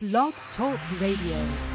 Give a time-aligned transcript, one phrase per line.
[0.00, 1.67] Blog Talk Radio.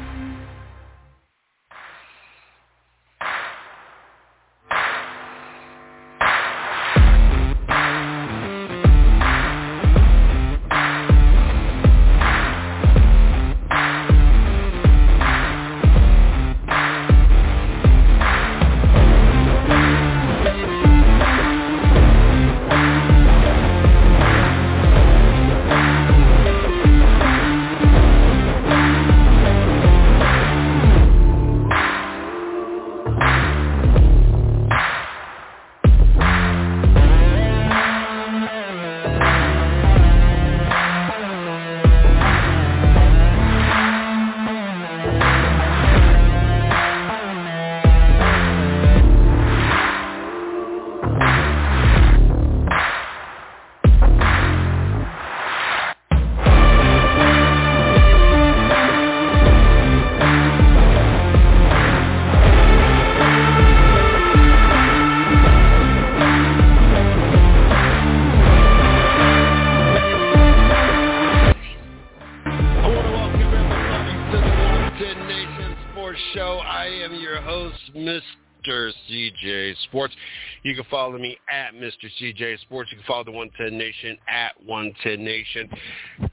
[79.42, 80.14] CJ Sports.
[80.62, 82.08] You can follow me at Mr.
[82.20, 82.90] CJ Sports.
[82.90, 85.68] You can follow the 110 Nation at 110 Nation.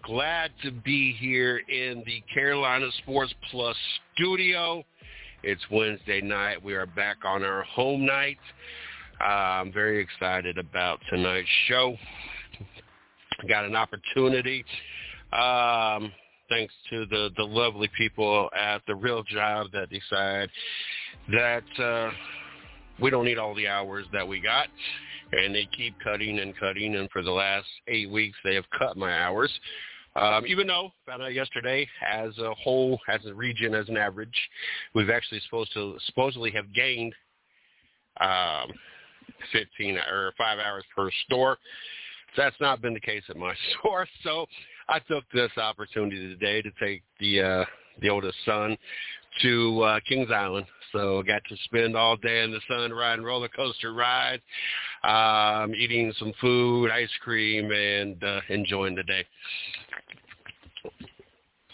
[0.03, 3.75] Glad to be here in the Carolina Sports Plus
[4.15, 4.83] studio.
[5.43, 6.63] It's Wednesday night.
[6.63, 8.37] We are back on our home night.
[9.19, 11.95] Uh, I'm very excited about tonight's show.
[13.47, 14.63] Got an opportunity
[15.33, 16.11] um,
[16.49, 20.49] thanks to the, the lovely people at the real job that decide
[21.31, 22.11] that uh,
[23.01, 24.67] we don't need all the hours that we got.
[25.31, 26.95] And they keep cutting and cutting.
[26.95, 29.51] And for the last eight weeks, they have cut my hours.
[30.15, 34.35] Um, even though, found out yesterday, as a whole, as a region, as an average,
[34.93, 37.13] we've actually supposed to supposedly have gained
[38.19, 38.71] um,
[39.53, 41.57] 15 or five hours per store.
[42.35, 44.05] That's not been the case at my store.
[44.23, 44.45] So
[44.89, 47.65] I took this opportunity today to take the uh,
[48.01, 48.77] the oldest son
[49.41, 50.65] to uh, Kings Island.
[50.91, 54.43] So I got to spend all day in the sun riding roller coaster rides,
[55.03, 59.25] um, eating some food, ice cream, and uh, enjoying the day.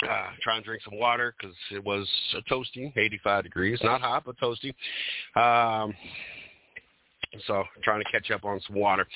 [0.04, 2.08] Uh, trying to drink some water because it was
[2.50, 4.74] toasty, 85 degrees, not hot but toasty.
[5.36, 5.96] Um,
[7.48, 9.08] so trying to catch up on some water.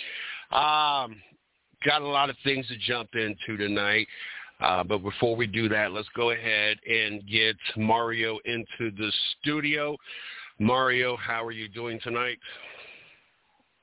[0.51, 1.21] Um,
[1.85, 4.07] got a lot of things to jump into tonight.
[4.61, 9.97] Uh, but before we do that, let's go ahead and get Mario into the studio.
[10.59, 12.37] Mario, how are you doing tonight?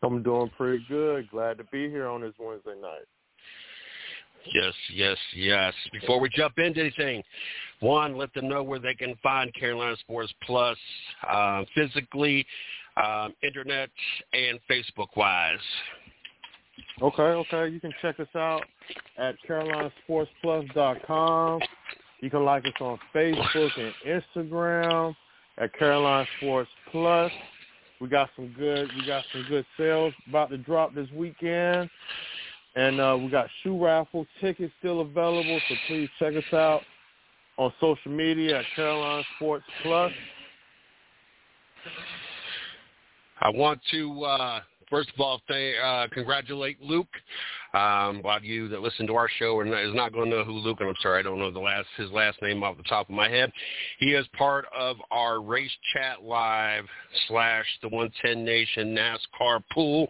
[0.03, 1.29] I'm doing pretty good.
[1.31, 3.07] Glad to be here on this Wednesday night.
[4.55, 5.75] Yes, yes, yes.
[5.93, 7.23] Before we jump into anything,
[7.81, 10.79] one, let them know where they can find Carolina Sports Plus
[11.29, 12.47] uh, physically,
[12.97, 13.91] um, internet,
[14.33, 15.59] and Facebook-wise.
[17.01, 17.69] Okay, okay.
[17.69, 18.65] You can check us out
[19.17, 21.61] at carolinasportsplus.com.
[22.21, 23.95] You can like us on Facebook and
[24.37, 25.15] Instagram
[25.59, 27.31] at Carolina Sports Plus.
[28.01, 31.91] We got some good we got some good sales about to drop this weekend.
[32.77, 36.83] And uh, we got shoe raffle tickets still available, so please check us out
[37.57, 40.13] on social media at Carolina Sports Plus.
[43.41, 47.09] I want to uh, first of all th- uh, congratulate Luke.
[47.75, 50.31] Um, a lot of you that listen to our show are not, is not going
[50.31, 50.79] to know who Luke.
[50.81, 53.15] And I'm sorry, I don't know the last his last name off the top of
[53.15, 53.53] my head.
[53.99, 56.85] He is part of our Race Chat Live
[57.29, 60.09] slash the 110 Nation NASCAR pool.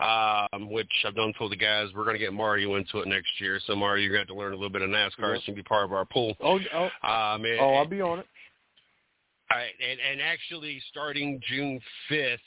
[0.00, 3.30] Um, which I've done told the guys we're going to get Mario into it next
[3.40, 3.60] year.
[3.66, 5.44] So Mario, you're going to have to learn a little bit of NASCAR Yep.
[5.46, 6.34] to be part of our pool.
[6.40, 8.26] Oh, oh, Um, and, oh I'll be on it.
[9.56, 11.80] Right, and, and actually, starting June
[12.10, 12.38] 5th,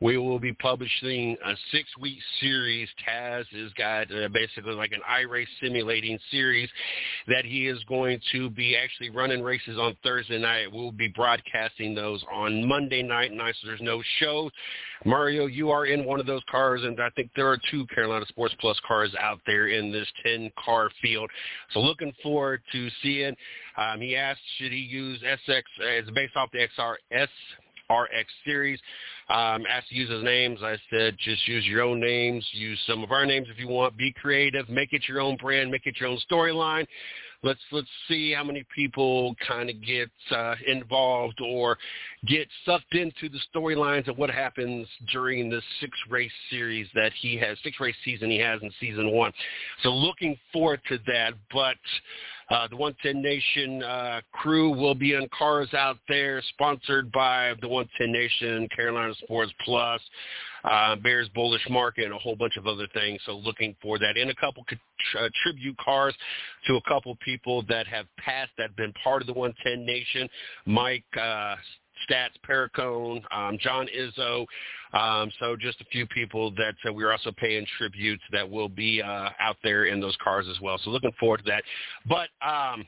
[0.00, 2.88] we will be publishing a six-week series.
[3.06, 6.68] Taz has got uh, basically like an iRace simulating series
[7.26, 10.72] that he is going to be actually running races on Thursday night.
[10.72, 14.50] We'll be broadcasting those on Monday night, night so there's no show.
[15.04, 18.24] Mario, you are in one of those cars, and I think there are two Carolina
[18.28, 21.30] Sports Plus cars out there in this 10-car field.
[21.72, 23.36] So looking forward to seeing.
[23.76, 25.62] Um, he asked, should he use SX?
[25.78, 26.96] It's based off the XR
[27.90, 28.80] RX series.
[29.30, 30.58] Um, asked to use his names.
[30.62, 32.44] I said, just use your own names.
[32.52, 33.96] Use some of our names if you want.
[33.96, 34.68] Be creative.
[34.68, 35.70] Make it your own brand.
[35.70, 36.86] Make it your own storyline.
[37.42, 41.78] Let's let's see how many people kind of get uh, involved or
[42.26, 47.36] get sucked into the storylines of what happens during the six race series that he
[47.36, 49.32] has, six race season he has in season one.
[49.82, 51.34] So looking forward to that.
[51.52, 51.76] But
[52.50, 57.68] uh, the 110 Nation uh, crew will be in cars out there, sponsored by the
[57.68, 60.00] 110 Nation, Carolina Sports Plus,
[60.64, 63.20] uh, Bears Bullish Market, and a whole bunch of other things.
[63.26, 64.16] So looking for that.
[64.16, 64.64] And a couple
[65.18, 66.14] uh, tribute cars
[66.66, 70.28] to a couple people that have passed, that have been part of the 110 Nation.
[70.66, 71.56] Mike uh,
[72.08, 74.46] Stats, Paracone, um, John Izzo.
[74.92, 79.02] Um, so just a few people that uh, we're also paying tributes that will be
[79.02, 80.78] uh, out there in those cars as well.
[80.82, 81.62] So looking forward to that.
[82.06, 82.86] But um,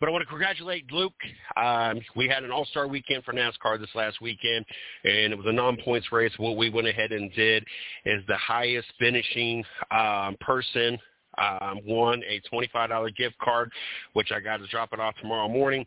[0.00, 1.12] but I want to congratulate Luke.
[1.56, 4.64] Um, we had an all-star weekend for NASCAR this last weekend,
[5.04, 6.32] and it was a non-points race.
[6.38, 7.64] What we went ahead and did
[8.06, 10.98] is the highest finishing um, person
[11.40, 13.70] um, won a $25 gift card,
[14.12, 15.86] which I got to drop it off tomorrow morning.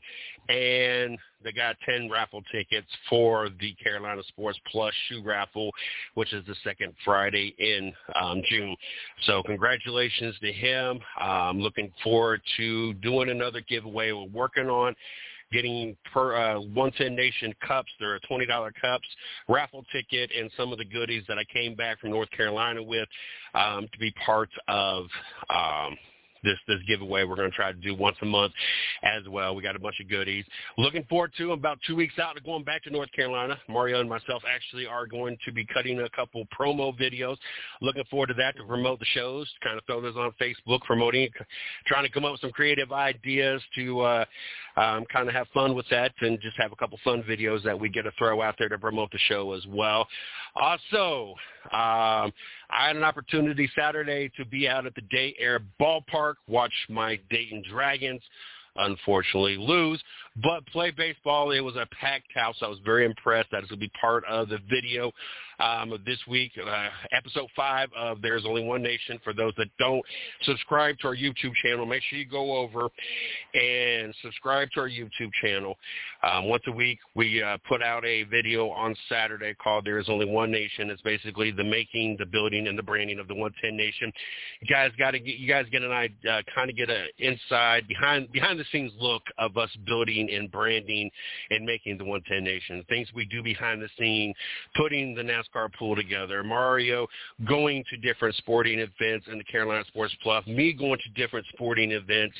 [0.49, 5.71] And they got 10 raffle tickets for the Carolina Sports Plus shoe raffle,
[6.15, 8.75] which is the second Friday in um, June.
[9.25, 10.99] So congratulations to him.
[11.17, 14.11] I'm looking forward to doing another giveaway.
[14.11, 14.95] We're working on
[15.53, 17.91] getting per uh, 110 Nation cups.
[17.99, 18.47] They're $20
[18.81, 19.07] cups,
[19.47, 23.07] raffle ticket, and some of the goodies that I came back from North Carolina with
[23.53, 25.05] um, to be part of
[25.49, 25.97] um,–
[26.43, 28.53] this this giveaway we're going to try to do once a month
[29.03, 29.55] as well.
[29.55, 30.45] We got a bunch of goodies.
[30.77, 33.57] Looking forward to about two weeks out to going back to North Carolina.
[33.67, 37.37] Mario and myself actually are going to be cutting a couple promo videos.
[37.81, 41.29] Looking forward to that to promote the shows, kind of throw those on Facebook, promoting,
[41.87, 44.25] trying to come up with some creative ideas to uh,
[44.75, 47.79] um, kind of have fun with that and just have a couple fun videos that
[47.79, 50.07] we get to throw out there to promote the show as well.
[50.55, 51.35] Also,
[51.71, 52.31] um,
[52.75, 57.19] I had an opportunity Saturday to be out at the Day Air Ballpark, watch my
[57.29, 58.21] Dayton Dragons
[58.75, 60.01] unfortunately lose,
[60.41, 61.51] but play baseball.
[61.51, 62.55] It was a packed house.
[62.61, 63.49] I was very impressed.
[63.51, 65.11] That is going to be part of the video
[65.59, 69.19] um, this week, uh, episode five of There's Only One Nation.
[69.23, 70.01] For those that don't
[70.43, 72.89] subscribe to our YouTube channel, make sure you go over
[73.53, 75.77] and subscribe to our YouTube channel.
[76.23, 80.09] Um, once a week, we uh, put out a video on Saturday called There Is
[80.09, 80.89] Only One Nation.
[80.89, 84.11] It's basically the making, the building, and the branding of the 110 Nation.
[84.61, 87.87] You guys got to get, you guys get an uh, kind of get an inside
[87.87, 91.09] behind behind the scenes look of us building and branding
[91.49, 92.83] and making the 110 Nation.
[92.89, 94.33] Things we do behind the scene,
[94.75, 97.07] putting the NASCAR pool together, Mario
[97.47, 101.91] going to different sporting events in the Carolina Sports Plus, me going to different sporting
[101.91, 102.35] events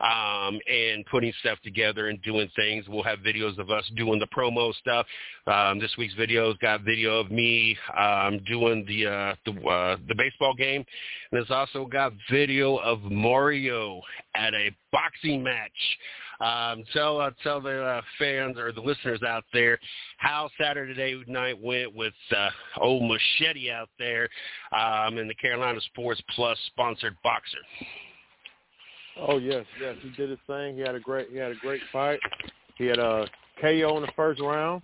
[0.00, 2.86] um, and putting stuff together and doing things.
[2.88, 5.06] We'll have videos of us doing the promo stuff.
[5.46, 10.14] Um, this week's video's got video of me um, doing the uh, the, uh, the
[10.14, 10.84] baseball game,
[11.32, 14.00] and it's also got video of Mario
[14.34, 15.70] at a boxing match.
[16.40, 19.78] Um, tell uh, tell the uh, fans or the listeners out there
[20.18, 22.50] how Saturday night went with uh,
[22.80, 24.28] old Machete out there
[24.72, 27.58] um, in the Carolina Sports Plus sponsored boxer.
[29.18, 30.76] Oh yes, yes, he did his thing.
[30.76, 32.20] He had a great he had a great fight.
[32.76, 33.26] He had a
[33.60, 34.82] KO in the first round.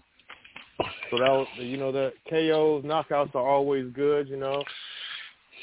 [1.10, 4.62] So that was, you know, the KOs, knockouts are always good, you know.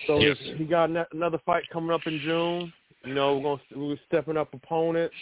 [0.07, 0.37] So yes.
[0.55, 2.71] he got another fight coming up in June.
[3.03, 5.15] You know, we're going to, we're stepping up opponents.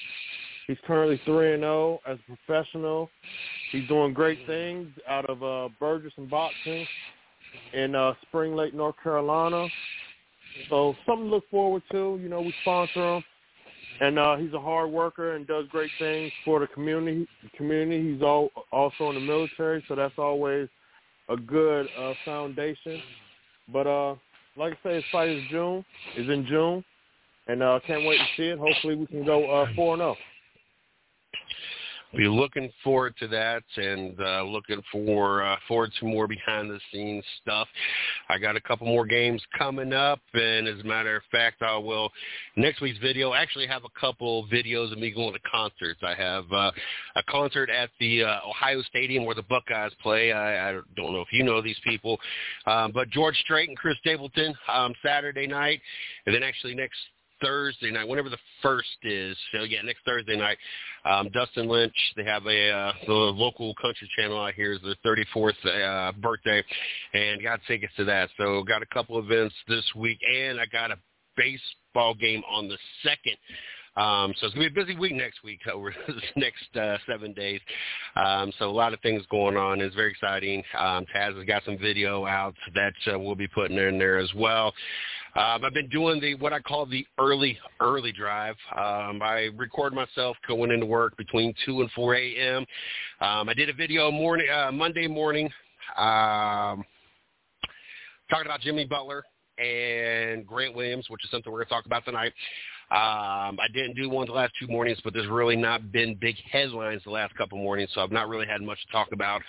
[0.67, 3.09] He's currently three and zero oh as a professional.
[3.71, 6.85] He's doing great things out of uh, Burgess and Boxing
[7.73, 9.67] in uh, Spring Lake, North Carolina.
[10.69, 12.19] So something to look forward to.
[12.21, 13.23] You know, we sponsor him,
[14.01, 17.27] and uh, he's a hard worker and does great things for the community.
[17.55, 18.13] Community.
[18.13, 20.67] He's all, also in the military, so that's always
[21.29, 23.01] a good uh, foundation.
[23.71, 24.15] But uh,
[24.57, 25.85] like I say, his fight is June.
[26.17, 26.83] Is in June,
[27.47, 28.59] and uh, can't wait to see it.
[28.59, 30.15] Hopefully, we can go uh, four and zero.
[32.15, 36.79] Be looking forward to that and uh, looking for uh, forward to more behind the
[36.91, 37.67] scenes stuff.
[38.29, 41.75] I got a couple more games coming up, and as a matter of fact, I
[41.75, 42.09] will
[42.55, 45.99] next week's video actually have a couple videos of me going to concerts.
[46.01, 46.71] I have uh,
[47.17, 50.31] a concert at the uh, Ohio Stadium where the Buckeyes play.
[50.31, 52.17] I, I don't know if you know these people,
[52.67, 55.81] um, but George Strait and Chris Stapleton um, Saturday night,
[56.25, 56.97] and then actually next
[57.41, 59.37] Thursday night, whenever the first is.
[59.51, 60.57] So yeah, next Thursday night,
[61.05, 61.95] um, Dustin Lynch.
[62.15, 66.63] They have a uh, the local country channel out here is their 34th uh, birthday,
[67.13, 68.29] and got tickets to that.
[68.37, 70.97] So got a couple events this week, and I got a
[71.35, 73.37] baseball game on the second.
[73.97, 77.33] Um, so it's gonna be a busy week next week over this next uh, seven
[77.33, 77.59] days.
[78.15, 79.81] Um, so a lot of things going on.
[79.81, 80.63] It's very exciting.
[80.77, 84.31] Um, Taz has got some video out that uh, we'll be putting in there as
[84.35, 84.73] well.
[85.35, 88.55] Um, I've been doing the what I call the early early drive.
[88.75, 92.65] Um, I record myself going into work between two and four a.m.
[93.19, 95.45] Um, I did a video morning uh, Monday morning
[95.97, 96.83] um,
[98.29, 99.23] talking about Jimmy Butler
[99.57, 102.33] and Grant Williams, which is something we're going to talk about tonight.
[102.89, 106.37] Um, I didn't do one the last two mornings, but there's really not been big
[106.49, 109.41] headlines the last couple mornings, so I've not really had much to talk about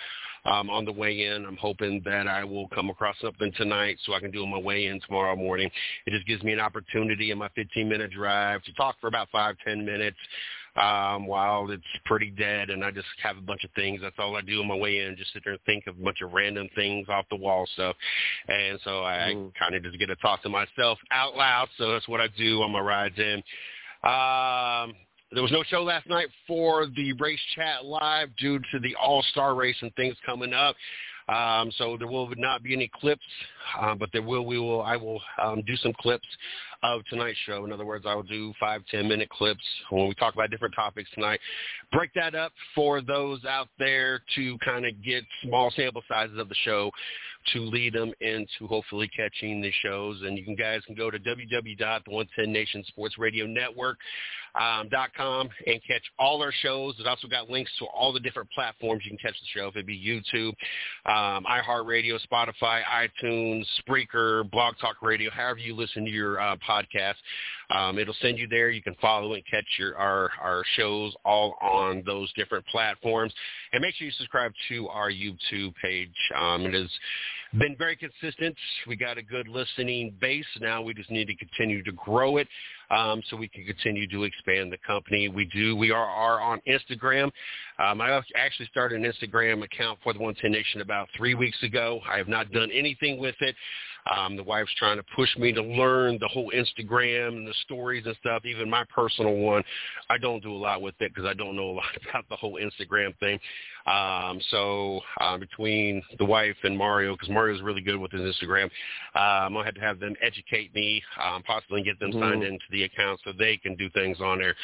[0.43, 1.45] um, on the way in.
[1.45, 4.87] I'm hoping that I will come across something tonight so I can do my way
[4.87, 5.71] in tomorrow morning.
[6.05, 9.55] It just gives me an opportunity in my 15-minute drive to talk for about five,
[9.65, 10.17] ten minutes
[10.79, 13.99] um, while it's pretty dead and I just have a bunch of things.
[14.01, 16.03] That's all I do on my way in, just sit there and think of a
[16.03, 17.95] bunch of random things off the wall stuff.
[18.47, 19.51] And so I, mm.
[19.55, 21.67] I kind of just get to talk to myself out loud.
[21.77, 23.43] So that's what I do on my rides in.
[24.03, 24.95] Um,
[25.31, 29.55] there was no show last night for the race chat live due to the all-star
[29.55, 30.75] race and things coming up.
[31.27, 33.21] Um, so there will not be any clips,
[33.79, 36.25] uh, but there will we will I will um, do some clips
[36.83, 37.65] of tonight's show.
[37.65, 40.75] In other words, I will do five ten minute clips when we talk about different
[40.75, 41.39] topics tonight.
[41.91, 46.49] Break that up for those out there to kind of get small sample sizes of
[46.49, 46.91] the show
[47.53, 50.21] to lead them into hopefully catching the shows.
[50.21, 53.95] And you can guys can go to www.the110nationsportsradionetwork.com
[54.55, 54.89] um,
[55.67, 56.95] and catch all our shows.
[56.99, 59.67] It also got links to all the different platforms you can catch the show.
[59.67, 60.53] If it be YouTube,
[61.05, 67.17] um, iHeartRadio, Spotify, iTunes, Spreaker, Blog Talk Radio, however you listen to your uh, podcast.
[67.69, 68.69] Um, it'll send you there.
[68.69, 73.33] You can follow and catch your our, our shows all on those different platforms.
[73.73, 76.15] And make sure you subscribe to our YouTube page.
[76.35, 76.89] Um, it has
[77.57, 78.55] been very consistent.
[78.87, 80.45] We got a good listening base.
[80.59, 82.47] Now we just need to continue to grow it
[82.91, 85.29] um, so we can continue to expand the company.
[85.29, 85.75] We do.
[85.75, 87.31] We are, are on Instagram.
[87.77, 92.01] Um, I actually started an Instagram account for the 110 Nation about three weeks ago.
[92.11, 93.55] I have not done anything with it.
[94.15, 98.05] Um, the wife's trying to push me to learn the whole Instagram and the stories
[98.05, 98.45] and stuff.
[98.45, 99.63] Even my personal one,
[100.09, 102.35] I don't do a lot with it because I don't know a lot about the
[102.35, 103.39] whole Instagram thing.
[103.85, 108.65] Um, so uh, between the wife and Mario, because Mario's really good with his Instagram,
[109.15, 112.19] um, I had to have them educate me, um, possibly get them mm-hmm.
[112.19, 114.55] signed into the account so they can do things on there.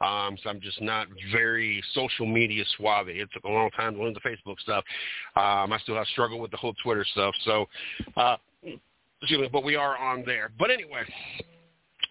[0.00, 3.08] Um, so I'm just not very social media suave.
[3.08, 4.84] It took a long time to learn the Facebook stuff.
[5.36, 7.34] Um, I still have struggled with the whole Twitter stuff.
[7.44, 7.66] So
[8.16, 8.36] uh,
[9.20, 10.50] excuse me, but we are on there.
[10.58, 11.02] But anyway,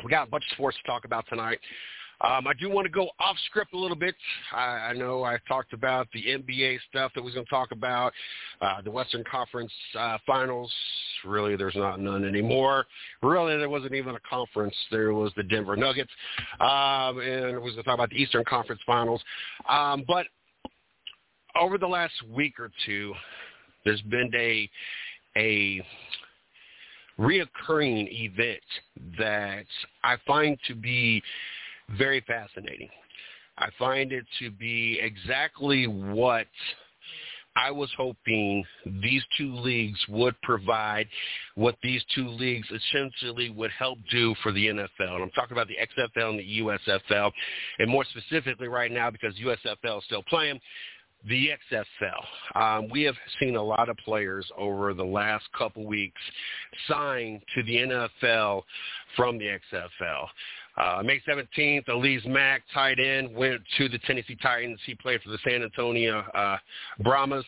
[0.03, 1.59] we got a bunch of sports to talk about tonight.
[2.21, 4.15] Um, I do want to go off script a little bit.
[4.51, 7.71] I, I know I talked about the NBA stuff that we was going to talk
[7.71, 8.11] about,
[8.59, 10.71] uh, the Western Conference uh, Finals.
[11.23, 12.85] Really, there's not none anymore.
[13.23, 14.75] Really, there wasn't even a conference.
[14.91, 16.11] There was the Denver Nuggets,
[16.59, 19.21] um, and we was going to talk about the Eastern Conference Finals.
[19.69, 20.25] Um, but
[21.55, 23.13] over the last week or two,
[23.85, 24.69] there's been a
[25.37, 25.81] a
[27.19, 28.63] reoccurring event
[29.17, 29.65] that
[30.03, 31.21] I find to be
[31.97, 32.89] very fascinating.
[33.57, 36.47] I find it to be exactly what
[37.55, 38.63] I was hoping
[39.01, 41.07] these two leagues would provide,
[41.55, 44.89] what these two leagues essentially would help do for the NFL.
[44.99, 47.31] And I'm talking about the XFL and the USFL,
[47.79, 50.59] and more specifically right now because USFL is still playing,
[51.27, 52.55] the XFL.
[52.55, 56.21] Um, we have seen a lot of players over the last couple weeks
[56.87, 58.63] sign to the NFL
[59.15, 60.27] from the XFL.
[60.77, 64.79] Uh, May 17th, Alize Mack, tight end, went to the Tennessee Titans.
[64.85, 66.57] He played for the San Antonio uh,
[66.99, 67.45] Brahmas.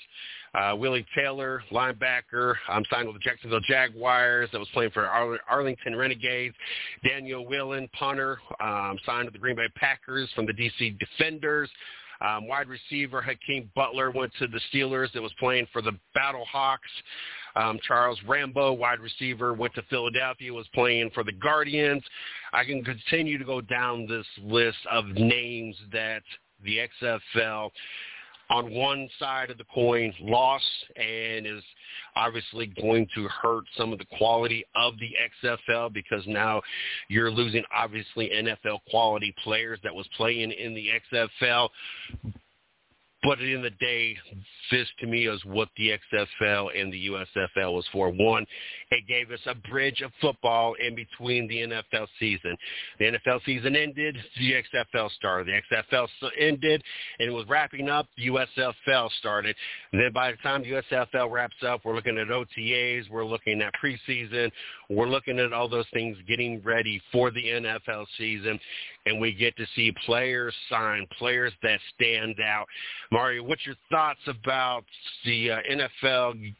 [0.53, 5.39] Uh, Willie Taylor, linebacker, um, signed with the Jacksonville Jaguars that was playing for Ar-
[5.49, 6.53] Arlington Renegades.
[7.05, 11.69] Daniel Whelan, punter, um, signed with the Green Bay Packers from the DC Defenders.
[12.21, 16.45] Um, wide receiver Hakeem Butler went to the Steelers that was playing for the Battle
[16.45, 16.89] Hawks.
[17.55, 22.03] Um, Charles Rambo, wide receiver, went to Philadelphia, was playing for the Guardians.
[22.53, 26.21] I can continue to go down this list of names that
[26.63, 27.71] the XFL
[28.51, 30.65] on one side of the coin lost
[30.97, 31.63] and is
[32.15, 35.11] obviously going to hurt some of the quality of the
[35.43, 36.61] XFL because now
[37.07, 41.69] you're losing obviously NFL quality players that was playing in the XFL.
[43.23, 44.17] But at the the day,
[44.71, 48.09] this to me is what the XFL and the USFL was for.
[48.09, 48.45] One,
[48.89, 52.57] it gave us a bridge of football in between the NFL season.
[52.97, 55.47] The NFL season ended, the XFL started.
[55.47, 56.07] The XFL
[56.39, 56.81] ended,
[57.19, 58.07] and it was wrapping up.
[58.17, 59.55] The USFL started.
[59.91, 63.61] And then by the time the USFL wraps up, we're looking at OTAs, we're looking
[63.61, 64.51] at preseason,
[64.89, 68.59] we're looking at all those things getting ready for the NFL season
[69.05, 72.65] and we get to see players sign, players that stand out.
[73.11, 74.83] Mario, what's your thoughts about
[75.25, 76.53] the uh, NFL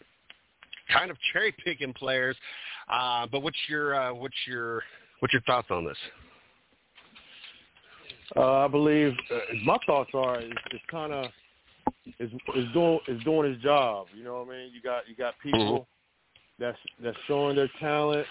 [0.91, 2.36] kind of cherry picking players
[2.91, 4.83] Uh, but what's your uh, what's your
[5.19, 5.98] what's your thoughts on this?
[8.36, 11.25] Uh, I believe uh, my thoughts are it's, it's kind of
[12.19, 14.07] is is doing is doing his job.
[14.15, 14.71] You know what I mean?
[14.74, 16.63] You got you got people mm-hmm.
[16.63, 18.25] that's that's showing their talent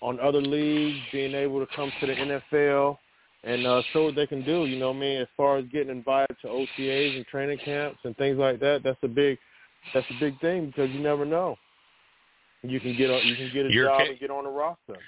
[0.00, 2.98] on other leagues, being able to come to the NFL
[3.44, 4.66] and uh, show what they can do.
[4.66, 5.20] You know what I mean?
[5.20, 8.98] As far as getting invited to OTAs and training camps and things like that, that's
[9.02, 9.38] a big
[9.94, 11.56] that's a big thing because you never know.
[12.62, 14.98] You can get a, you can get a job and get on the roster.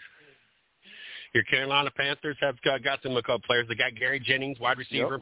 [1.32, 3.66] Your Carolina Panthers have got, got some couple players.
[3.68, 5.20] They got Gary Jennings, wide receiver,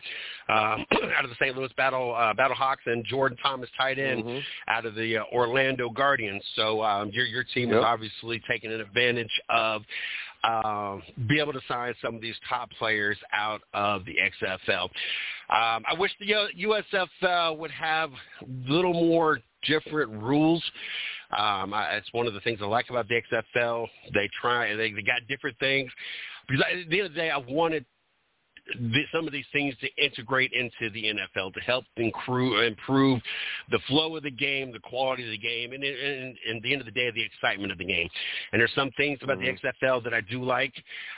[0.49, 0.57] yep.
[0.57, 0.87] um,
[1.17, 1.55] out of the St.
[1.55, 4.39] Louis Battle uh, Battlehawks, and Jordan Thomas, tight end, mm-hmm.
[4.69, 6.43] out of the uh, Orlando Guardians.
[6.57, 7.79] So um, your your team yep.
[7.79, 9.83] is obviously taking an advantage of
[10.45, 14.85] um, be able to sign some of these top players out of the XFL.
[14.85, 20.63] Um, I wish the USFL would have a little more different rules.
[21.37, 23.87] Um, I, it's one of the things I like about the XFL.
[24.15, 25.91] They try, they, they got different things.
[26.49, 27.85] Because at the end of the day, I wanted
[29.13, 33.23] some of these things to integrate into the NFL to help improve
[33.71, 36.73] the flow of the game, the quality of the game, and, and, and at the
[36.73, 38.09] end of the day, the excitement of the game.
[38.53, 39.57] And there's some things about mm-hmm.
[39.63, 40.75] the XFL that I do like.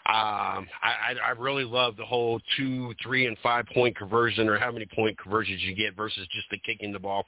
[0.07, 4.71] Um, I, I really love the whole two, three, and five point conversion, or how
[4.71, 7.25] many point conversions you get versus just the kicking the ball.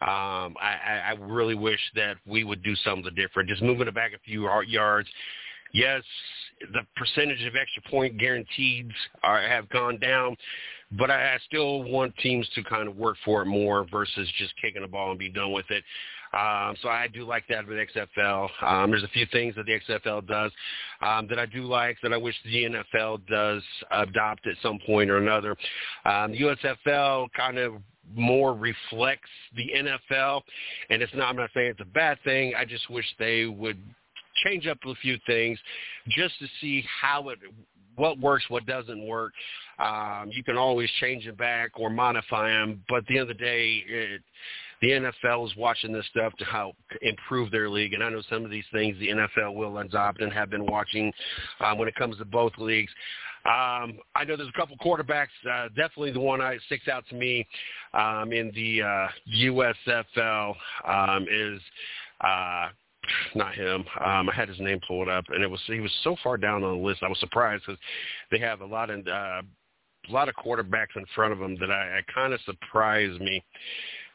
[0.00, 4.12] Um, I, I really wish that we would do something different, just moving it back
[4.14, 5.08] a few yards
[5.72, 6.02] yes,
[6.72, 8.90] the percentage of extra point guaranteed
[9.22, 10.36] are, have gone down,
[10.92, 14.54] but I, I still want teams to kind of work for it more versus just
[14.60, 15.84] kicking the ball and be done with it.
[16.32, 18.48] Um, so I do like that with XFL.
[18.62, 20.52] Um, there's a few things that the XFL does
[21.00, 25.10] um, that I do like that I wish the NFL does adopt at some point
[25.10, 25.52] or another.
[26.04, 27.74] Um, USFL kind of
[28.14, 30.42] more reflects the NFL,
[30.90, 31.28] and it's not.
[31.28, 32.52] I'm not saying it's a bad thing.
[32.56, 33.78] I just wish they would
[34.44, 35.58] change up a few things
[36.08, 37.38] just to see how it
[37.96, 39.32] what works, what doesn't work.
[39.78, 43.36] Um, you can always change it back or modify them, but at the end of
[43.36, 44.22] the day, it,
[44.80, 47.94] the NFL is watching this stuff to help improve their league.
[47.94, 51.12] And I know some of these things the NFL will adopt and have been watching
[51.60, 52.92] um, when it comes to both leagues.
[53.44, 55.28] Um, I know there's a couple quarterbacks.
[55.48, 57.46] Uh, definitely the one that sticks out to me
[57.94, 60.54] um, in the uh, USFL
[60.86, 61.60] um, is
[62.20, 62.68] uh,
[63.34, 63.84] not him.
[64.04, 66.62] Um, I had his name pulled up, and it was he was so far down
[66.64, 67.02] on the list.
[67.02, 67.80] I was surprised because
[68.30, 69.42] they have a lot of uh,
[70.08, 73.42] a lot of quarterbacks in front of them that I, I kind of surprised me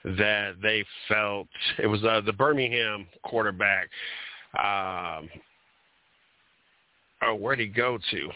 [0.03, 1.47] that they felt
[1.81, 3.89] it was uh, the Birmingham quarterback.
[4.57, 5.29] Um,
[7.21, 8.29] oh, where'd he go to?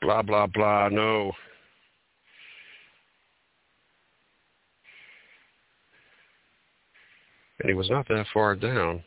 [0.00, 0.88] Blah blah blah.
[0.88, 1.32] No.
[7.64, 9.02] And he was not that far down.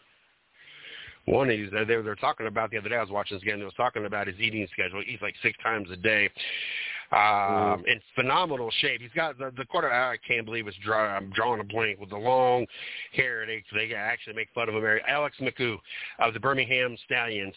[1.25, 2.95] One is they were, they were talking about the other day.
[2.95, 3.59] I was watching this game.
[3.59, 5.03] They was talking about his eating schedule.
[5.05, 6.31] He eats like six times a day.
[7.11, 7.87] Um, mm.
[7.87, 8.99] in phenomenal shape.
[8.99, 9.93] He's got the, the quarter.
[9.93, 12.65] I can't believe it's draw, I'm drawing a blank with the long
[13.13, 13.45] hair.
[13.45, 14.83] They they actually make fun of him.
[15.07, 15.77] Alex McGough
[16.19, 17.53] of the Birmingham Stallions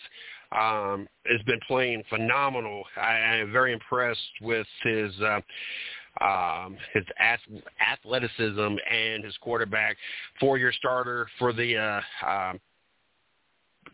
[0.52, 2.84] um, has been playing phenomenal.
[2.96, 5.40] I, I'm very impressed with his uh,
[6.20, 7.04] um, his
[7.80, 9.96] athleticism and his quarterback.
[10.38, 12.60] Four-year starter for the uh, um,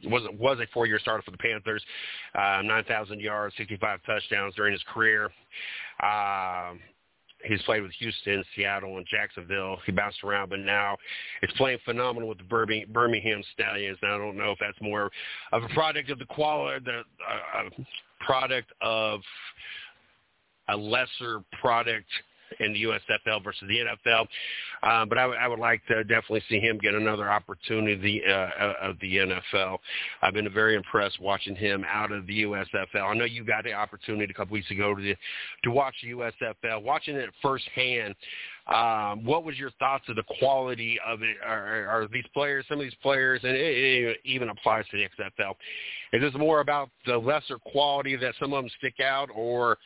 [0.05, 1.83] was was a four-year starter for the Panthers.
[2.35, 5.31] Uh, 9,000 yards, 65 touchdowns during his career.
[6.03, 6.81] Um,
[7.45, 9.79] he's played with Houston, Seattle, and Jacksonville.
[9.87, 10.97] He bounced around, but now
[11.43, 13.99] it's playing phenomenal with the Birmingham Stallions.
[14.03, 15.11] Now I don't know if that's more
[15.53, 17.85] of a product of the quality, the uh,
[18.21, 19.21] product of
[20.69, 22.09] a lesser product
[22.61, 24.21] in the USFL versus the NFL.
[24.83, 28.73] Um, but I, w- I would like to definitely see him get another opportunity uh,
[28.83, 29.79] of the NFL.
[30.23, 33.03] I've been very impressed watching him out of the USFL.
[33.03, 35.15] I know you got the opportunity a couple weeks ago to
[35.65, 38.15] to watch the USFL, watching it firsthand.
[38.73, 41.37] Um, what was your thoughts of the quality of it?
[41.45, 45.05] Are, are these players, some of these players, and it, it even applies to the
[45.05, 45.55] XFL,
[46.13, 49.79] is this more about the lesser quality that some of them stick out, or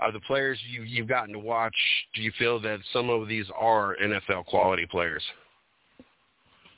[0.00, 1.74] of the players you, you've gotten to watch,
[2.14, 5.22] do you feel that some of these are NFL quality players?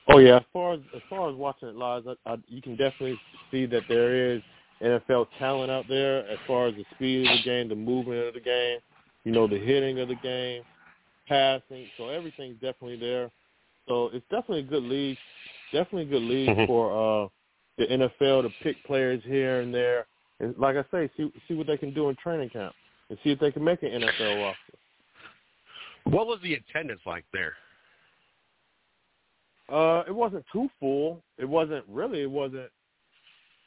[0.09, 2.73] Oh yeah, as far as as far as watching it live, I, I, you can
[2.73, 4.43] definitely see that there is
[4.83, 8.35] NFL talent out there as far as the speed of the game, the movement of
[8.35, 8.79] the game,
[9.25, 10.63] you know, the hitting of the game,
[11.29, 11.87] passing.
[11.97, 13.31] So everything's definitely there.
[13.87, 15.19] So it's definitely a good league,
[15.73, 16.67] definitely a good league mm-hmm.
[16.67, 17.29] for uh,
[17.79, 20.07] the NFL to pick players here and there,
[20.41, 22.75] and like I say, see see what they can do in training camp
[23.11, 24.79] and see if they can make an NFL roster.
[26.05, 27.55] What was the attendance like there?
[29.69, 31.23] Uh, it wasn't too full.
[31.37, 32.23] It wasn't really.
[32.23, 32.71] It wasn't.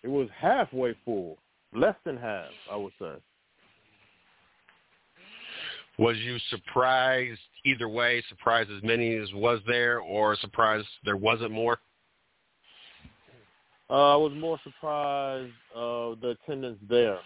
[0.01, 1.38] It was halfway full,
[1.73, 3.13] less than half, I would say.
[5.99, 8.23] Was you surprised either way?
[8.27, 11.77] Surprised as many as was there, or surprised there wasn't more?
[13.89, 17.19] Uh, I was more surprised of the attendance there.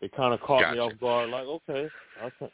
[0.00, 0.74] It kind of caught gotcha.
[0.74, 1.30] me off guard.
[1.30, 1.88] Like, okay,
[2.22, 2.52] okay,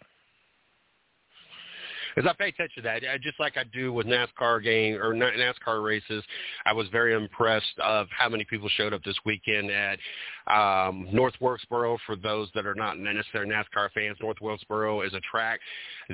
[2.16, 5.84] as I pay attention to that, just like I do with NASCAR game or NASCAR
[5.84, 6.24] races,
[6.66, 9.98] I was very impressed of how many people showed up this weekend at
[10.46, 11.98] um, North Wilkesboro.
[12.06, 15.60] For those that are not necessarily NASCAR fans, North Wilkesboro is a track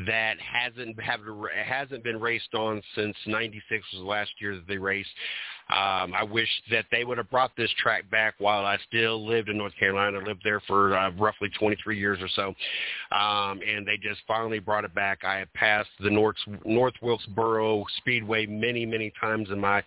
[0.07, 1.21] that hasn't have,
[1.65, 5.11] hasn't been raced on since '96 was the last year that they raced.
[5.69, 9.49] Um, I wish that they would have brought this track back while I still lived
[9.49, 10.21] in North Carolina.
[10.21, 12.55] I lived there for uh, roughly 23 years or so,
[13.17, 15.25] um, and they just finally brought it back.
[15.25, 19.83] I had passed the North North Wilkesboro Speedway many many times in my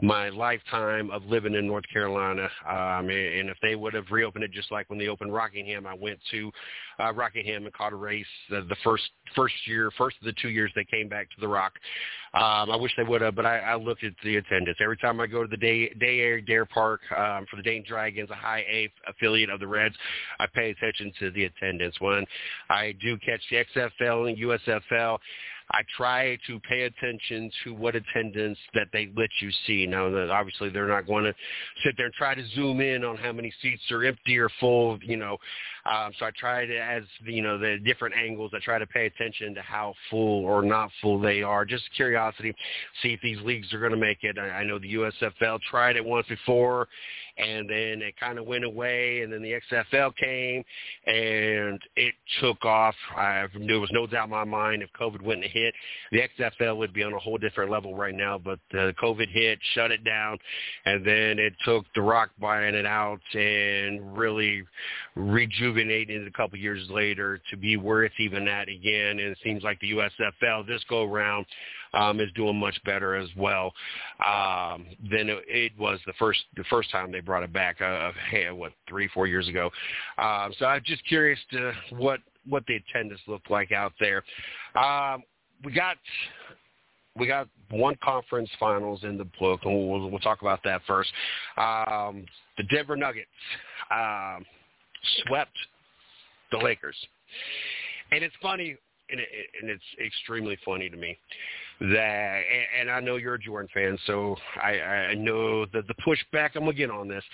[0.00, 4.52] my lifetime of living in North Carolina, um, and if they would have reopened it
[4.52, 6.52] just like when they opened Rockingham, I went to
[7.00, 10.50] uh, Rockingham and caught a race uh, the first first year, first of the two
[10.50, 11.72] years they came back to the Rock.
[12.34, 15.20] Um, I wish they would have, but I, I looked at the attendance every time
[15.20, 18.34] I go to the Day Day Air Dare Park um, for the Dayton Dragons, a
[18.34, 19.94] high A affiliate of the Reds.
[20.38, 21.96] I pay attention to the attendance.
[22.00, 22.24] When
[22.70, 25.18] I do catch the XFL and USFL,
[25.70, 29.86] I try to pay attention to what attendance that they let you see.
[29.86, 31.34] Now, obviously, they're not going to
[31.84, 34.98] sit there and try to zoom in on how many seats are empty or full.
[35.02, 35.38] You know,
[35.86, 38.52] um, so I try to, as you know, the different angles.
[38.54, 41.64] I try to pay attention to how full or not full they are.
[41.64, 42.54] Just curiosity,
[43.02, 44.38] see if these leagues are going to make it.
[44.38, 46.88] I, I know the USFL tried it once before,
[47.36, 50.62] and then it kind of went away, and then the XFL came,
[51.06, 52.94] and it took off.
[53.16, 55.74] I, there was no doubt in my mind if COVID wouldn't have hit,
[56.12, 58.38] the XFL would be on a whole different level right now.
[58.38, 60.38] But uh, COVID hit, shut it down,
[60.84, 64.64] and then it took The Rock buying it out and really
[65.16, 69.18] rejuvenating it a couple years later to be where it's even at again.
[69.18, 71.46] And it seems like the USFL this go around
[71.94, 73.72] um, is doing much better as well
[74.24, 77.80] um, than it, it was the first the first time they brought it back.
[77.80, 79.70] Uh, hey, what three four years ago.
[80.18, 84.22] Um, so I'm just curious to what what the attendance looked like out there.
[84.74, 85.22] Um,
[85.64, 85.96] we got
[87.16, 91.10] we got one conference finals in the book, and we'll, we'll talk about that first.
[91.56, 92.26] Um,
[92.56, 93.28] the Denver Nuggets
[93.90, 94.44] um,
[95.26, 95.56] swept
[96.50, 96.96] the Lakers,
[98.10, 98.76] and it's funny,
[99.10, 99.28] and, it,
[99.60, 101.18] and it's extremely funny to me
[101.80, 102.42] that,
[102.76, 106.50] and, and I know you're a Jordan fan, so I, I know the the pushback
[106.54, 107.24] I'm gonna get on this.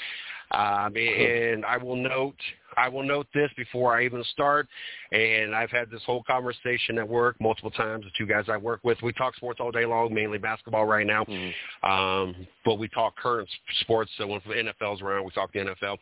[0.52, 2.34] Um, and I will note,
[2.76, 4.66] I will note this before I even start.
[5.12, 8.04] And I've had this whole conversation at work multiple times.
[8.04, 11.06] The two guys I work with, we talk sports all day long, mainly basketball right
[11.06, 11.24] now.
[11.24, 11.88] Mm-hmm.
[11.88, 13.48] Um, but we talk current
[13.82, 14.10] sports.
[14.18, 15.98] So when the NFL's around, we talk the NFL.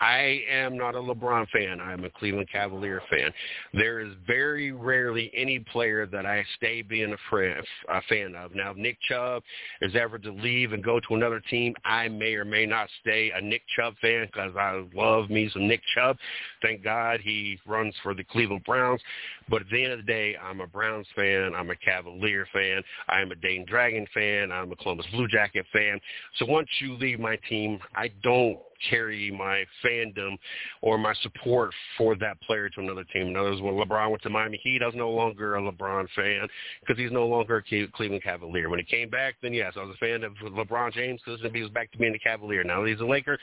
[0.00, 1.80] I am not a LeBron fan.
[1.80, 3.32] I am a Cleveland Cavalier fan.
[3.72, 8.54] There is very rarely any player that I stay being a, friend, a fan of.
[8.54, 9.42] Now, if Nick Chubb
[9.80, 13.32] is ever to leave and go to another team, I may or may not stay
[13.34, 16.18] a Nick Chubb fan because I love me some Nick Chubb.
[16.60, 19.00] Thank God he runs for the Cleveland Browns.
[19.48, 21.52] But at the end of the day, I'm a Browns fan.
[21.54, 22.82] I'm a Cavalier fan.
[23.08, 24.50] I am a Dayton Dragon fan.
[24.50, 26.00] I'm a Columbus Blue Jacket fan.
[26.38, 28.58] So once you leave my team, I don't
[28.90, 30.36] carry my fandom
[30.82, 33.28] or my support for that player to another team.
[33.28, 36.06] In other words, when LeBron went to Miami Heat, I was no longer a LeBron
[36.14, 36.48] fan
[36.80, 38.68] because he's no longer a Cleveland Cavalier.
[38.68, 41.62] When he came back, then yes, I was a fan of LeBron James because he
[41.62, 42.64] was back to being a Cavalier.
[42.64, 43.38] Now he's a Laker.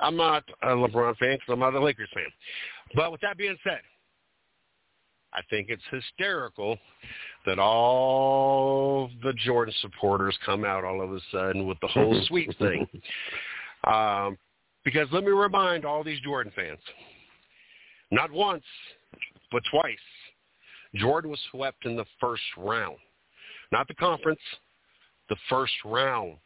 [0.00, 2.26] I'm not a LeBron fan because I'm not a Lakers fan.
[2.94, 3.80] But with that being said,
[5.32, 6.78] I think it's hysterical
[7.44, 12.56] that all the Jordan supporters come out all of a sudden with the whole sweep
[12.58, 12.86] thing.
[13.84, 14.38] Um,
[14.84, 16.78] because let me remind all these Jordan fans,
[18.10, 18.64] not once,
[19.50, 19.96] but twice,
[20.94, 22.96] Jordan was swept in the first round.
[23.72, 24.40] Not the conference,
[25.28, 26.36] the first round.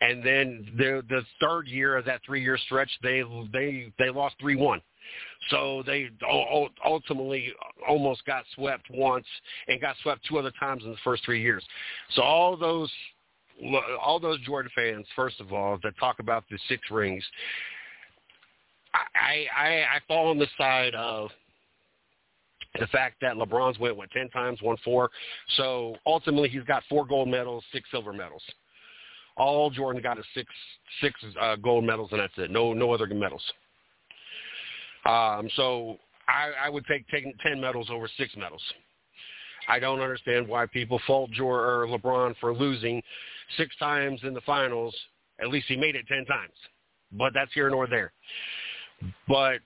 [0.00, 4.36] And then the the third year of that three year stretch, they they they lost
[4.40, 4.80] three one.
[5.50, 6.10] So they
[6.84, 7.52] ultimately
[7.88, 9.26] almost got swept once
[9.68, 11.64] and got swept two other times in the first three years.
[12.14, 12.90] So all those
[14.02, 17.24] all those Jordan fans, first of all, that talk about the six rings,
[19.14, 21.30] I, I I fall on the side of
[22.78, 25.10] the fact that LeBron's went what ten times, won four.
[25.56, 28.42] So ultimately, he's got four gold medals, six silver medals.
[29.36, 30.48] All Jordan got is six
[31.00, 32.50] six uh, gold medals, and that's it.
[32.50, 33.42] No no other medals.
[35.06, 38.62] Um, so I, I would take taking ten medals over six medals.
[39.68, 43.02] I don't understand why people fault Jordan or LeBron for losing
[43.56, 44.94] six times in the finals.
[45.40, 46.54] At least he made it ten times,
[47.12, 48.12] but that's here nor there.
[49.28, 49.60] But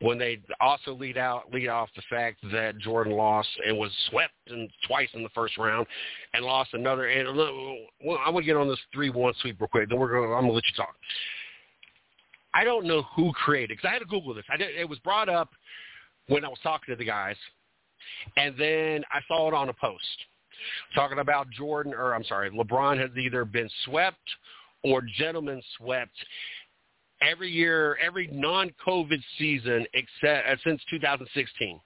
[0.00, 4.32] when they also lead out lead off the fact that Jordan lost and was swept
[4.48, 5.86] in, twice in the first round
[6.32, 7.06] and lost another.
[7.08, 9.88] And well, I'm gonna get on this three one sweep real quick.
[9.88, 10.94] Then we're gonna I'm gonna let you talk.
[12.54, 14.44] I don't know who created because I had to Google this.
[14.50, 15.50] I did, it was brought up
[16.28, 17.36] when I was talking to the guys,
[18.36, 20.06] and then I saw it on a post
[20.94, 24.22] talking about Jordan or I'm sorry, LeBron has either been swept
[24.82, 26.14] or gentlemen swept
[27.20, 31.80] every year, every non-COVID season except uh, since 2016.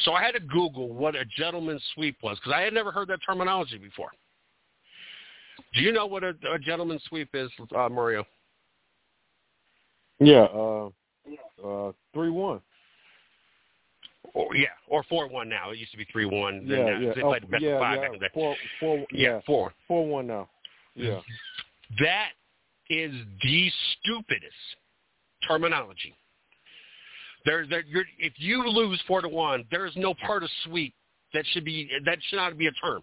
[0.00, 3.08] So I had to Google what a gentleman's sweep was because I had never heard
[3.08, 4.10] that terminology before.
[5.74, 8.24] Do you know what a, a gentleman's sweep is, uh, Mario?
[10.20, 10.88] Yeah, uh,
[11.64, 12.60] uh, three one.
[14.34, 15.70] Or yeah, or four one now.
[15.70, 16.62] It used to be three one.
[16.64, 16.98] Yeah, now.
[16.98, 17.12] yeah.
[17.14, 18.02] They oh, played best yeah, five yeah.
[18.02, 18.30] back in the day.
[18.34, 19.72] Four, four, yeah, yeah, four.
[19.86, 20.48] four one now.
[20.94, 21.20] Yeah.
[22.00, 22.30] That
[22.90, 24.54] is the stupidest
[25.46, 26.14] terminology.
[27.44, 30.94] There, there, you're, if you lose four to one, there is no part of sweep
[31.32, 33.02] that should be that should not be a term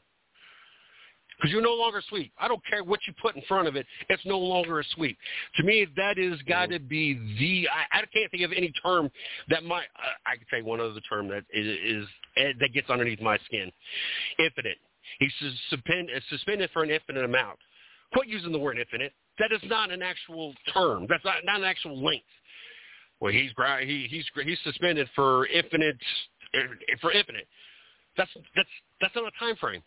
[1.37, 2.31] because you're no longer sweep.
[2.39, 5.17] I don't care what you put in front of it; it's no longer a sweep.
[5.57, 7.67] To me, that is got to be the.
[7.69, 9.09] I, I can't think of any term
[9.49, 9.87] that might.
[9.97, 11.67] Uh, I could say one other term that is,
[12.03, 12.07] is
[12.59, 13.71] that gets underneath my skin.
[14.39, 14.77] Infinite.
[15.19, 15.31] He's
[15.69, 17.59] suspend, suspended for an infinite amount.
[18.13, 19.13] Quit using the word infinite.
[19.39, 21.05] That is not an actual term.
[21.09, 22.25] That's not, not an actual length.
[23.19, 25.97] Well, he's he, he's he's suspended for infinite
[27.01, 27.47] for infinite.
[28.17, 28.69] That's that's
[29.01, 29.81] that's not a time frame.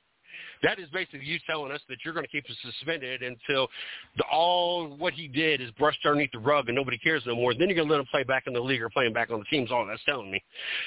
[0.63, 3.69] That is basically you telling us that you're going to keep him suspended until
[4.17, 7.55] the, all what he did is brushed underneath the rug and nobody cares no more.
[7.55, 9.39] Then you're going to let him play back in the league or playing back on
[9.39, 9.71] the teams.
[9.71, 10.43] All that's telling me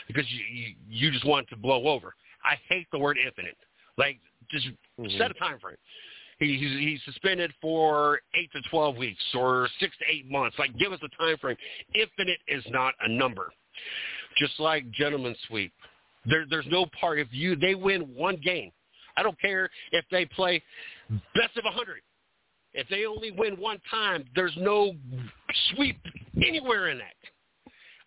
[0.07, 2.13] because you, you you just want to blow over.
[2.43, 3.57] I hate the word infinite.
[3.97, 5.17] Like just mm-hmm.
[5.17, 5.77] set a time frame.
[6.39, 10.57] He, he's, he's suspended for eight to twelve weeks or six to eight months.
[10.57, 11.55] Like, give us a time frame.
[11.93, 13.51] Infinite is not a number.
[14.37, 15.71] Just like gentleman sweep,
[16.25, 17.19] there, there's no part.
[17.19, 18.71] If you they win one game,
[19.21, 20.63] I don't care if they play
[21.35, 22.01] best of a hundred.
[22.73, 24.93] If they only win one time, there's no
[25.75, 25.99] sweep
[26.37, 27.13] anywhere in that.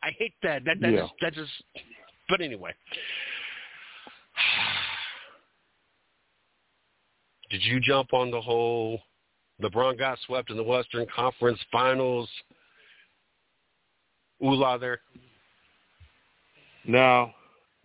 [0.02, 0.64] I hate that.
[0.64, 1.02] That that yeah.
[1.02, 1.52] just, that just.
[2.28, 2.72] But anyway.
[7.50, 8.98] Did you jump on the whole
[9.62, 12.28] LeBron got swept in the Western Conference Finals?
[14.42, 14.98] Oola there.
[16.84, 17.32] Now,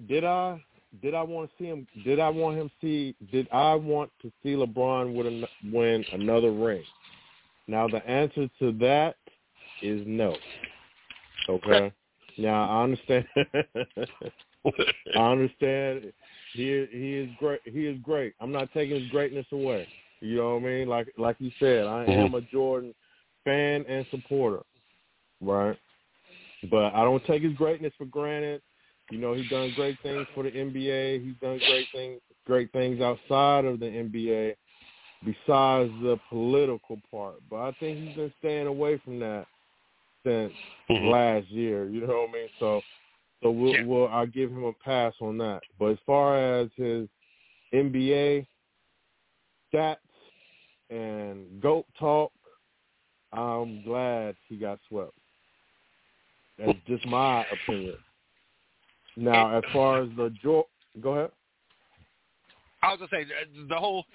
[0.07, 0.63] did I
[1.01, 1.87] did I want to see him?
[2.03, 3.15] Did I want him see?
[3.31, 6.83] Did I want to see LeBron win, win another ring?
[7.67, 9.15] Now the answer to that
[9.81, 10.35] is no.
[11.47, 11.91] Okay.
[12.37, 13.25] now I understand.
[15.15, 16.11] I understand
[16.53, 17.61] he he is great.
[17.65, 18.33] He is great.
[18.39, 19.87] I'm not taking his greatness away.
[20.21, 20.87] You know what I mean?
[20.87, 22.93] Like like you said, I am a Jordan
[23.45, 24.63] fan and supporter,
[25.39, 25.77] right?
[26.69, 28.61] But I don't take his greatness for granted.
[29.11, 31.23] You know, he's done great things for the NBA.
[31.23, 34.55] He's done great things great things outside of the NBA,
[35.23, 37.35] besides the political part.
[37.47, 39.45] But I think he's been staying away from that
[40.25, 40.51] since
[40.89, 41.07] mm-hmm.
[41.09, 41.87] last year.
[41.87, 42.49] You know what I mean?
[42.59, 42.81] So
[43.43, 43.85] so we'll, yeah.
[43.85, 45.61] we'll I'll give him a pass on that.
[45.77, 47.07] But as far as his
[47.73, 48.47] NBA
[49.71, 49.97] stats
[50.89, 52.31] and GOAT talk,
[53.31, 55.13] I'm glad he got swept.
[56.57, 57.95] That's just my opinion.
[59.15, 60.67] Now, as far as the jo-
[61.01, 61.31] go ahead.
[62.81, 63.29] I was gonna say
[63.67, 64.05] the whole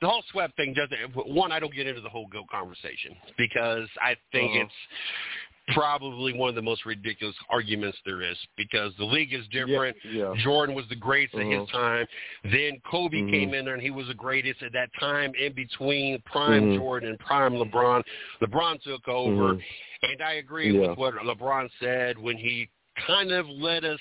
[0.00, 1.14] the whole swept thing doesn't.
[1.34, 4.64] One, I don't get into the whole goat conversation because I think uh-huh.
[4.64, 9.96] it's probably one of the most ridiculous arguments there is because the league is different.
[10.04, 10.42] Yeah, yeah.
[10.42, 11.44] Jordan was the greatest uh-huh.
[11.44, 11.78] at his Uh-huh.
[11.78, 12.06] time.
[12.44, 13.30] Then Kobe Mhm.
[13.30, 16.78] came in there and he was the greatest at that time in between prime Mhm.
[16.78, 18.02] Jordan and prime LeBron.
[18.40, 19.54] LeBron took over.
[19.54, 19.64] Mhm.
[20.04, 20.88] And I agree Yeah.
[20.88, 22.68] with what LeBron said when he
[23.06, 24.00] kind of let us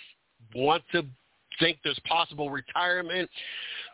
[0.57, 1.05] want to
[1.59, 3.29] think there's possible retirement,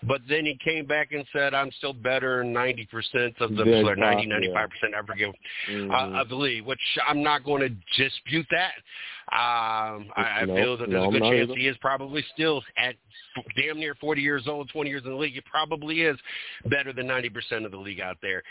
[0.06, 3.88] but then he came back and said, "I'm still better 90 percent of the Yeah,
[3.88, 5.30] or 90, 95 percent, I forget,
[5.70, 7.70] uh, of the league." Which I'm not going to
[8.04, 8.74] dispute that.
[9.32, 11.56] Um, I, I No, feel that there's no, a good chance either.
[11.56, 12.96] he is probably still at
[13.56, 15.34] damn near 40 years old, 20 years in the league.
[15.34, 16.18] He probably is
[16.66, 18.44] better than 90 percent of the league out there.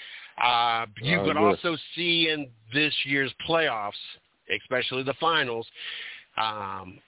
[0.42, 1.44] Uh, you I could agree.
[1.44, 3.92] also see in this year's playoffs,
[4.62, 5.66] especially the finals.
[6.38, 6.98] Um,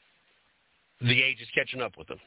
[1.00, 2.20] the age is catching up with them.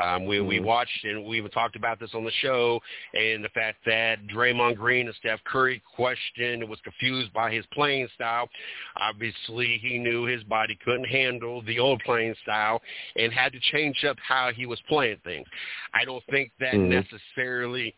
[0.00, 0.64] Um, we we Mhm.
[0.64, 2.80] watched and we even talked about this on the show,
[3.14, 7.66] and the fact that Draymond Green and Steph Curry questioned and was confused by his
[7.66, 8.48] playing style.
[8.96, 12.80] Obviously, he knew his body couldn't handle the old playing style
[13.16, 15.48] and had to change up how he was playing things.
[15.94, 16.88] I don't think that Mhm.
[16.88, 17.94] necessarily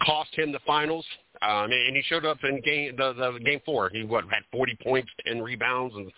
[0.00, 1.06] cost him the finals.
[1.44, 3.90] Um, and he showed up in game the, the game four.
[3.90, 6.10] He what had 40 points, 10 rebounds, and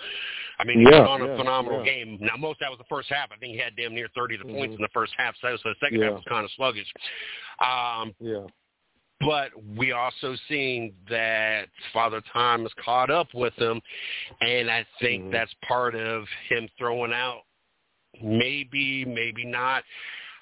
[0.58, 1.92] I mean he Yeah, was on a phenomenal yeah.
[1.92, 2.18] game.
[2.20, 3.30] Now most of that was the first half.
[3.32, 5.70] I think he had damn near 30 to points in the first half, so, so
[5.70, 6.06] the second Yeah.
[6.06, 6.92] half was kind of sluggish.
[7.60, 8.46] Um, Yeah.
[9.20, 13.80] but we also seen that Father Time has caught up with him,
[14.40, 15.32] and I think Mhm.
[15.32, 17.42] that's part of him throwing out.
[18.22, 19.84] Maybe, maybe not.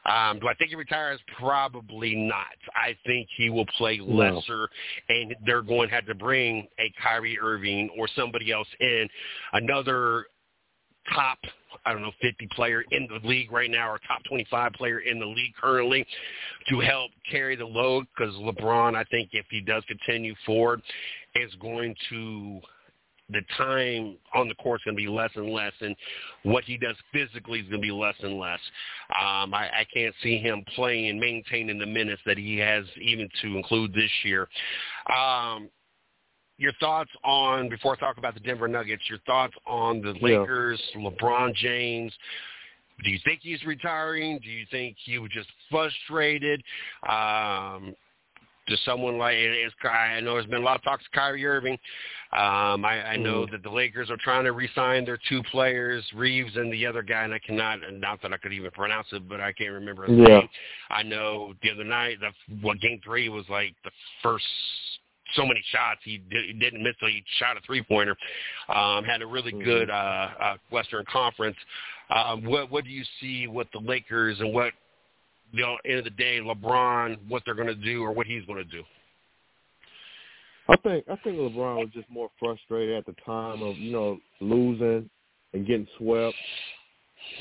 [0.06, 1.20] Um, do I think he retires?
[1.38, 2.56] Probably not.
[2.74, 4.04] I think he will play No.
[4.04, 4.68] lesser,
[5.08, 9.08] and they're going to have to bring a Kyrie Irving or somebody else in,
[9.54, 10.26] another
[11.12, 11.38] top,
[11.84, 15.18] I don't know, 50 player in the league right now or top 25 player in
[15.18, 16.06] the league currently
[16.68, 20.82] to help carry the load because LeBron, I think if he does continue forward,
[21.34, 22.60] is going to
[23.30, 25.96] the time on the court is going to be less and less, and
[26.42, 28.60] what he does physically is going to be less and less.
[29.10, 33.28] Um, I, I can't see him playing and maintaining the minutes that he has, even
[33.42, 34.48] to include this year.
[35.14, 35.68] Um,
[36.58, 39.02] your thoughts on before I talk about the Denver Nuggets?
[39.08, 40.40] Your thoughts on the Yeah.
[40.40, 42.16] Lakers, LeBron James?
[43.02, 44.38] Do you think he's retiring?
[44.38, 46.62] Do you think he was just frustrated?
[47.08, 47.96] Um,
[48.66, 51.78] to someone like it's, I know there's been a lot of talks to Kyrie Irving.
[52.32, 53.50] Um, I, I know Mhm.
[53.52, 57.22] that the Lakers are trying to re-sign their two players, Reaves and the other guy,
[57.24, 60.18] and I cannot, not that I could even pronounce it, but I can't remember his
[60.18, 60.40] Yeah.
[60.40, 60.48] name.
[60.90, 63.90] I know the other night, the well, game three was like the
[64.22, 64.46] first
[65.32, 66.94] so many shots he, did, he didn't miss.
[67.00, 68.16] So he shot a three-pointer.
[68.68, 69.64] Um, had a really Mhm.
[69.64, 71.56] good uh, uh, Western Conference.
[72.10, 74.74] Um, what what do you see with the Lakers and what
[75.62, 78.58] know, end of the day, LeBron, what they're going to do or what he's going
[78.58, 78.82] to do.
[80.68, 84.18] I think I think LeBron was just more frustrated at the time of you know
[84.40, 85.08] losing
[85.52, 86.36] and getting swept.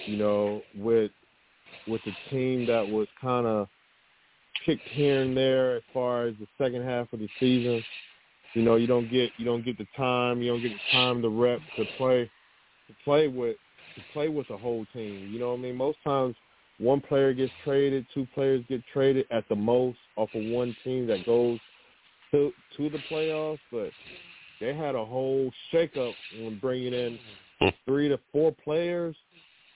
[0.05, 1.11] You know, with
[1.87, 3.67] with the team that was kind of
[4.65, 7.83] kicked here and there as far as the second half of the season.
[8.53, 11.21] You know, you don't get you don't get the time, you don't get the time,
[11.21, 12.29] the rep to play
[12.87, 13.55] to play with
[13.95, 15.31] to play with the whole team.
[15.31, 15.75] You know what I mean?
[15.75, 16.35] Most times
[16.79, 21.07] one player gets traded, two players get traded at the most off of one team
[21.07, 21.59] that goes
[22.31, 23.91] to to the playoffs, but
[24.59, 27.19] they had a whole shakeup when bringing in
[27.85, 29.15] three to four players,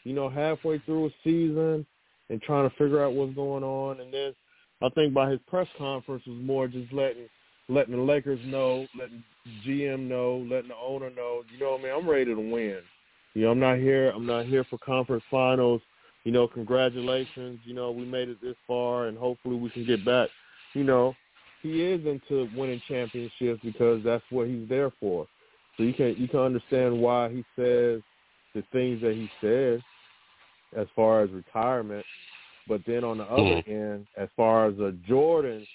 [0.04, 1.86] you know, halfway through a season
[2.30, 4.00] and trying to figure out what's going on.
[4.00, 4.34] And then
[4.82, 7.28] I think by his press conference was more just letting
[7.70, 9.24] letting the Lakers know, letting
[9.66, 11.44] GM know, letting the owner know.
[11.52, 11.94] You know what I mean?
[11.96, 12.80] I'm ready to win.
[13.34, 14.10] You know, I'm not here.
[14.10, 15.82] I'm not here for conference finals.
[16.28, 17.62] You know, congratulations.
[17.64, 20.28] You know, we made it this far, and hopefully we can get back.
[20.74, 21.16] You know,
[21.64, 25.26] he is into winning championships because that's what he's there for.
[25.78, 28.02] So you can you can understand why he says
[28.54, 29.80] the things that he says
[30.76, 32.06] as far as retirement.
[32.68, 35.66] But then on the other end, as far as a Jordan,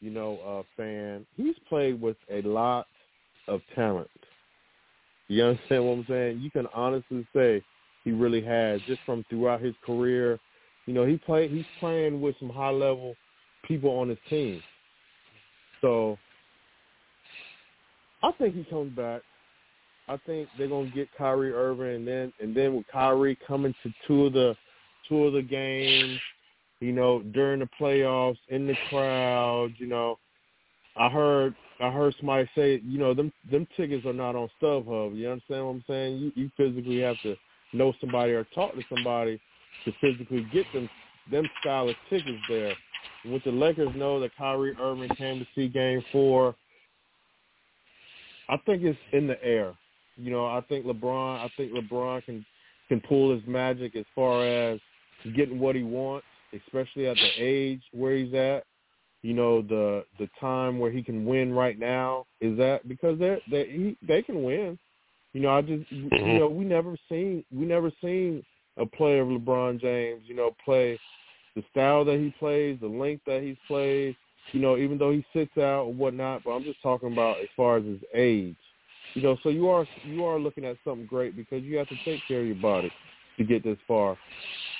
[0.00, 2.86] you know, uh, fan, he's played with a lot
[3.48, 4.08] of talent.
[5.28, 6.40] You understand what I'm saying?
[6.40, 7.62] You can honestly say
[8.04, 10.38] he really has just from throughout his career.
[10.86, 11.50] You know, he played.
[11.50, 13.16] He's playing with some high level
[13.66, 14.62] people on his team.
[15.80, 16.18] So
[18.22, 19.22] I think he comes back.
[20.06, 23.92] I think they're gonna get Kyrie Irving, and then and then with Kyrie coming to
[24.06, 24.54] two of the
[25.08, 26.20] two of the games,
[26.80, 30.18] you know, during the playoffs in the crowd, you know,
[30.96, 35.16] I heard I heard somebody say, you know, them them tickets are not on StubHub.
[35.16, 36.18] You understand what I'm saying?
[36.18, 37.36] You you physically have to
[37.74, 39.40] know somebody or talk to somebody
[39.84, 40.88] to physically get them
[41.30, 42.74] them style of tickets there.
[43.24, 46.54] With the Lakers know that Kyrie Irving came to see Game Four,
[48.48, 49.74] I think it's in the air.
[50.16, 51.40] You know, I think LeBron.
[51.40, 52.46] I think LeBron can
[52.88, 54.78] can pull his magic as far as
[55.34, 58.64] getting what he wants, especially at the age where he's at.
[59.22, 63.38] You know, the the time where he can win right now is that because they
[63.50, 64.78] they he, they can win.
[65.34, 66.38] You know, I just you mm-hmm.
[66.38, 68.42] know we never seen we never seen
[68.78, 70.22] a player of LeBron James.
[70.24, 70.98] You know, play
[71.56, 74.16] the style that he plays, the length that he's played.
[74.52, 77.48] You know, even though he sits out or whatnot, but I'm just talking about as
[77.56, 78.56] far as his age.
[79.14, 81.96] You know, so you are you are looking at something great because you have to
[82.04, 82.92] take care of your body
[83.36, 84.16] to get this far.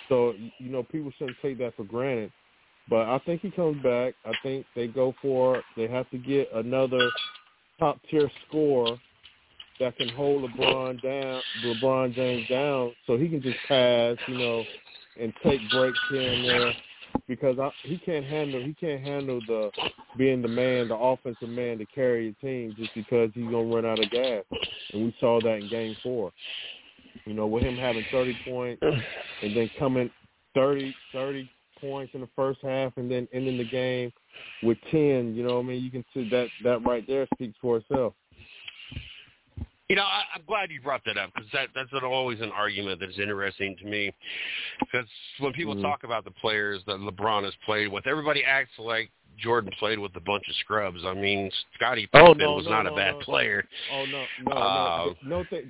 [0.09, 2.33] So you know, people shouldn't take that for granted.
[2.89, 4.15] But I think he comes back.
[4.25, 7.11] I think they go for they have to get another
[7.81, 8.99] top tier scorer
[9.81, 14.65] that can hold LeBron down, LeBron James down, so he can just pass, you know,
[15.21, 16.73] and take breaks here and there
[17.29, 19.71] because I, he can't handle he can't handle the
[20.17, 23.87] being the man, the offensive man to carry a team just because he's gonna run
[23.87, 24.45] out of gas,
[24.93, 26.33] and we saw that in Game Four.
[27.27, 30.11] You know, with him having 30 points and then coming
[30.55, 31.51] 30, 30
[31.81, 34.13] points in the first half and then ending the game
[34.63, 35.83] with 10, you know what I mean?
[35.83, 38.15] You can see that that right there speaks for itself.
[39.89, 43.01] You know, I, I'm glad you brought that up because that, that's always an argument
[43.01, 44.15] that's interesting to me.
[44.81, 45.07] Because
[45.41, 45.83] when people mm-hmm.
[45.83, 50.17] talk about the players that LeBron has played with, everybody acts like Jordan played with
[50.17, 51.01] a bunch of scrubs.
[51.05, 53.67] I mean, Scottie Pippen oh, no, was no, not no, a bad player.
[53.93, 55.65] Oh no, no, Uh, no, no, th-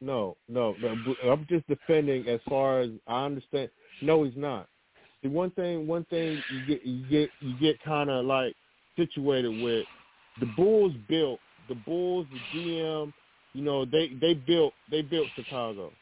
[0.00, 1.14] no, no, no.
[1.30, 3.70] I'm just defending as far as I understand.
[4.00, 4.66] No, he's not.
[5.22, 8.56] The one thing, one thing you get, you get, you get kind of like
[8.96, 9.84] situated with
[10.40, 11.38] the Bulls built
[11.68, 13.12] the Bulls, the GM.
[13.54, 15.92] You know, they they built they built Chicago.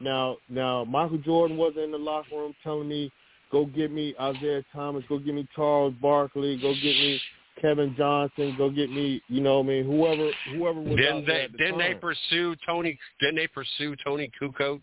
[0.00, 3.10] Now, now Michael Jordan wasn't in the locker room telling me,
[3.52, 7.20] "Go get me Isiah Thomas, go get me Charles Barkley, go get me
[7.60, 11.26] Kevin Johnson, go get me, you know, what I mean, whoever, whoever was Didn't out
[11.26, 11.44] there they?
[11.44, 12.00] at the Didn't they time.
[12.00, 12.98] pursue Tony?
[13.20, 14.80] Didn't they pursue Toni Kukoc?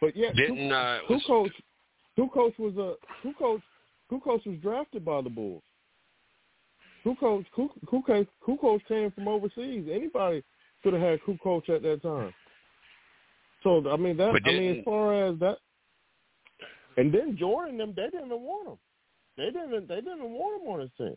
[0.00, 1.50] But yeah, Didn't uh, was- Kukoc,
[2.18, 3.62] Kukoc was a Kukoc,
[4.12, 5.62] Kukoc was drafted by the Bulls.
[7.04, 9.88] Kukoc, Kukoc, Kukoc came from overseas.
[9.90, 10.42] Anybody
[10.82, 12.32] could have had Kukoc at that time.
[13.62, 14.34] So I mean that.
[14.44, 15.58] I mean as far as that,
[16.96, 18.78] and then Jordan them they didn't want him.
[19.36, 19.88] They didn't.
[19.88, 21.16] They didn't want him on his team.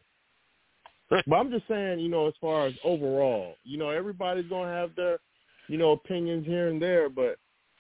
[1.25, 4.93] But I'm just saying, you know, as far as overall, you know, everybody's gonna have
[4.95, 5.19] their,
[5.69, 7.37] you know, opinions here and there, but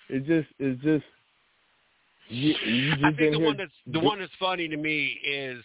[0.09, 1.03] it just it's just
[2.29, 5.61] you, you just I think the one that's the one that's funny to me is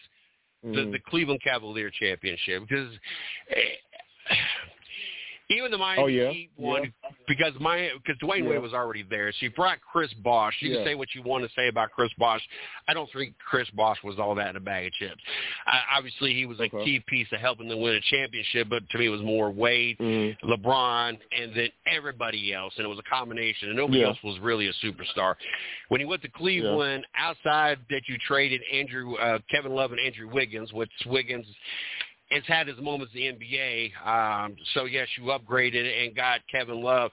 [0.62, 0.92] the, Mhm.
[0.92, 2.98] the Cleveland Cavalier championship because
[3.50, 3.76] eh,
[5.52, 6.30] even the Miami Oh, yeah.
[6.30, 7.10] Heat won Yeah.
[7.28, 8.50] because my because Dwyane Yeah.
[8.50, 9.32] Wade was already there.
[9.38, 10.54] She brought Chris Bosh.
[10.60, 10.76] You Yeah.
[10.76, 12.42] can say what you want to say about Chris Bosh.
[12.88, 15.22] I don't think Chris Bosh was all that in a bag of chips.
[15.66, 16.84] I, obviously, he was a Okay.
[16.84, 19.98] key piece of helping them win a championship, but to me, it was more Wade,
[19.98, 20.38] Mhm.
[20.40, 24.66] LeBron, and then everybody else, and it was a combination, and nobody else was really
[24.68, 25.36] a superstar.
[25.88, 30.28] When he went to Cleveland, outside that you traded Andrew, uh, Kevin Love, and Andrew
[30.28, 31.46] Wiggins, which Wiggins
[32.32, 34.06] has had his moments in the NBA.
[34.06, 37.10] Um, so yes, you upgraded and got Kevin Love.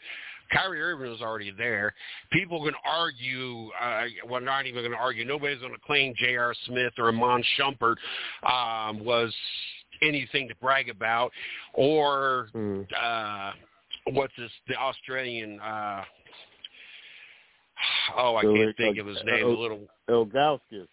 [0.52, 1.94] Kyrie Irving was already there.
[2.32, 3.70] People can argue.
[3.80, 5.24] Uh, well, not even going to argue.
[5.24, 6.56] Nobody's going to claim J.R.
[6.66, 7.98] Smith or Iman Shumpert
[8.52, 9.32] um, was
[10.02, 11.32] anything to brag about,
[11.74, 12.88] or Mhm.
[13.00, 13.52] uh,
[14.14, 14.52] what's this?
[14.68, 15.60] The Australian.
[15.60, 16.04] Uh,
[18.18, 19.46] oh, I So can't think uh, of his name.
[19.46, 19.88] uh, The little.
[20.10, 20.88] Ilgauskas.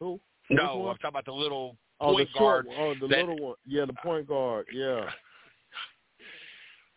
[0.00, 0.20] Who?
[0.50, 0.88] No.
[0.88, 2.66] I'm talking about the little Oh, point the short.
[2.78, 3.56] Oh, the that- little one.
[3.66, 4.66] Yeah, the point guard.
[4.72, 5.10] Yeah.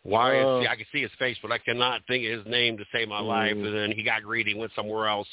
[0.02, 2.78] Why is Uh, I can see his face, but I cannot think of his name
[2.78, 3.54] to save my life.
[3.54, 3.66] Mm.
[3.66, 5.28] And then he got greedy, went somewhere else,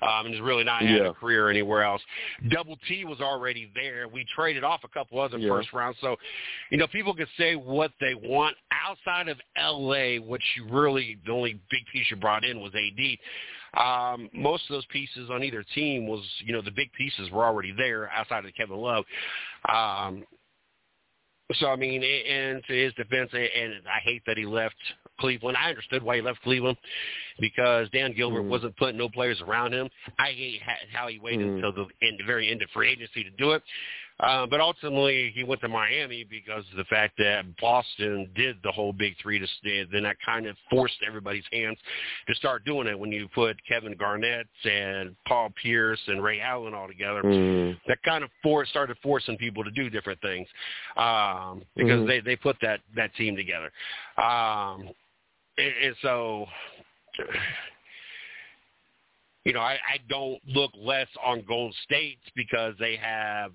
[0.00, 1.08] um, and has really not had Yeah.
[1.08, 2.00] a career anywhere else.
[2.48, 4.06] Double T was already there.
[4.06, 5.48] We traded off a couple other Yeah.
[5.48, 6.16] first rounds, so
[6.70, 11.32] you know people can say what they want outside of L.A., which you really the
[11.32, 13.18] only big piece you brought in was AD.
[13.74, 17.44] Um, most of those pieces on either team was, you know, the big pieces were
[17.44, 19.04] already there outside of Kevin Love.
[19.68, 20.24] Um,
[21.54, 24.76] so I mean, and to his defense, and I hate that he left
[25.20, 25.56] Cleveland.
[25.56, 26.78] I understood why he left Cleveland
[27.40, 28.48] because Dan Gilbert Mhm.
[28.48, 29.90] wasn't putting no players around him.
[30.18, 30.62] I hate
[30.92, 31.54] how he waited Mhm.
[31.56, 33.62] until the end, the very end of free agency to do it.
[34.22, 38.70] Uh, but ultimately, he went to Miami because of the fact that Boston did the
[38.70, 39.84] whole Big Three to stay.
[39.90, 41.76] Then that kind of forced everybody's hands
[42.28, 46.72] to start doing it when you put Kevin Garnett and Paul Pierce and Ray Allen
[46.72, 47.80] all together Mhm.
[47.88, 50.48] that kind of for, started forcing people to do different things
[50.96, 52.06] um, because Mhm.
[52.06, 53.72] they they put that that team together,
[54.18, 54.88] um,
[55.58, 56.48] and, and so
[59.44, 63.52] you know I, I don't look less on Golden State because they have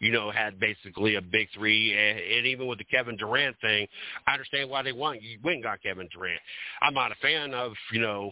[0.00, 3.86] you know had basically a big three and, and even with the Kevin Durant thing
[4.26, 6.40] I understand why they want you went and got Kevin Durant
[6.82, 8.30] I'm not a fan of you know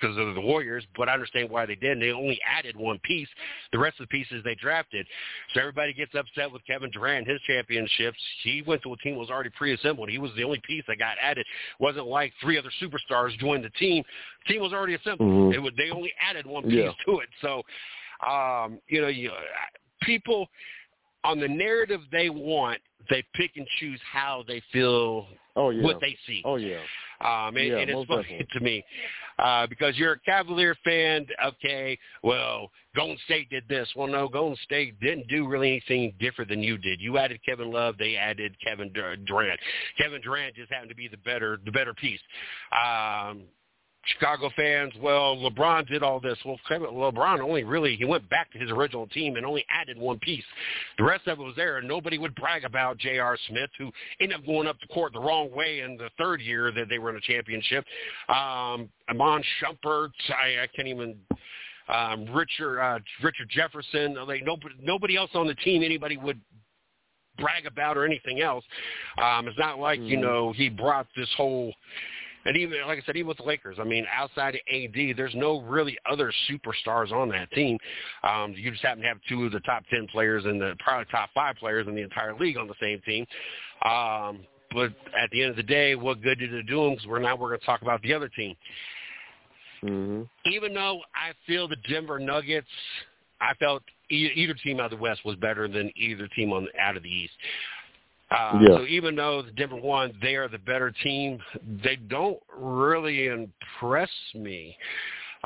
[0.00, 2.98] because of the Warriors but I understand why they did and they only added one
[3.04, 3.28] piece
[3.72, 5.06] the rest of the pieces they drafted
[5.52, 8.18] so everybody gets upset with Kevin Durant his championships.
[8.42, 10.08] He went to a team that was already pre-assembled.
[10.08, 11.46] He was the only piece that got added.
[11.78, 14.02] wasn't like three other superstars joined the team.
[14.46, 15.28] The team was already assembled.
[15.28, 15.54] Mhm.
[15.54, 16.92] It would, they only added one piece Yeah.
[17.06, 17.28] to it.
[17.40, 17.62] So,
[18.26, 19.32] um, you know, you,
[20.02, 20.48] people
[21.24, 25.82] on the narrative they want, they pick and choose how they feel Oh yeah.
[25.84, 26.42] what they see.
[26.44, 26.80] Oh yeah.
[27.20, 28.46] Um, and, Yeah, and it's funny definitely.
[28.52, 28.84] to me
[29.38, 31.26] uh, because you're a Cavalier fan.
[31.44, 33.88] Okay, well, Golden State did this.
[33.96, 37.00] Well, no, Golden State didn't do really anything different than you did.
[37.00, 37.96] You added Kevin Love.
[37.98, 39.60] They added Kevin Durant.
[39.98, 42.20] Kevin Durant just happened to be the better, the better piece.
[42.72, 43.42] Um,
[44.06, 46.38] Chicago fans, well, LeBron did all this.
[46.44, 50.18] Well, LeBron only really he went back to his original team and only added one
[50.18, 50.44] piece.
[50.98, 53.38] The rest of it was there, and nobody would brag about J.R.
[53.48, 53.90] Smith, who
[54.20, 56.98] ended up going up the court the wrong way in the third year that they
[56.98, 57.84] were in a championship.
[58.28, 61.16] Um, Iman Shumpert, I, I can't even.
[61.86, 66.40] Um, Richard uh, Richard Jefferson, like nobody nobody else on the team anybody would
[67.38, 68.64] brag about or anything else.
[69.22, 70.08] Um, it's not like mm-hmm.
[70.08, 71.74] you know he brought this whole
[72.44, 75.34] and even like I said, even with the Lakers, I mean, outside of AD, there's
[75.34, 77.78] no really other superstars on that team.
[78.22, 81.06] Um, you just happen to have two of the top ten players and the probably
[81.10, 83.26] top five players in the entire league on the same team.
[83.84, 84.40] Um,
[84.72, 86.94] but at the end of the day, what good did it do them?
[86.94, 88.56] Because we're now we're going to talk about the other team.
[89.84, 90.22] Mm-hmm.
[90.50, 92.66] Even though I feel the Denver Nuggets,
[93.40, 96.96] I felt either team out of the West was better than either team on out
[96.96, 97.32] of the East.
[98.30, 98.76] Uh, yeah.
[98.78, 101.38] So even though the Denver won, they are the better team.
[101.82, 104.76] They don't really impress me.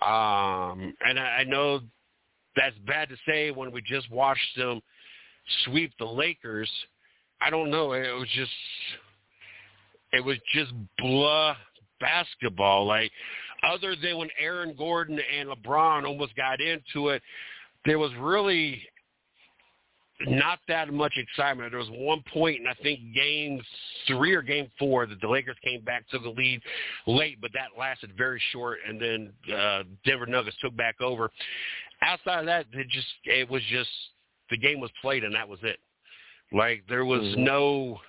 [0.01, 1.81] Um, and I, I know
[2.57, 4.81] that's bad to say when we just watched them
[5.65, 6.71] sweep the Lakers.
[7.41, 7.93] I don't know.
[7.93, 8.51] It was just,
[10.13, 11.57] it was just blah
[12.01, 12.87] basketball.
[12.87, 13.11] Like
[13.65, 17.23] other than when Aaron Gordon and LeBron almost got into it,
[17.85, 18.83] there was really
[20.27, 21.71] not that much excitement.
[21.71, 23.61] There was one point in I think game
[24.07, 26.61] three or game four that the Lakers came back took the lead
[27.07, 31.31] late, but that lasted very short, and then uh, Denver Nuggets took back over.
[32.03, 33.91] Outside of that, it just it was just
[34.51, 35.79] the game was played and that was it.
[36.53, 37.45] Like there was mm-hmm.
[37.45, 38.01] no.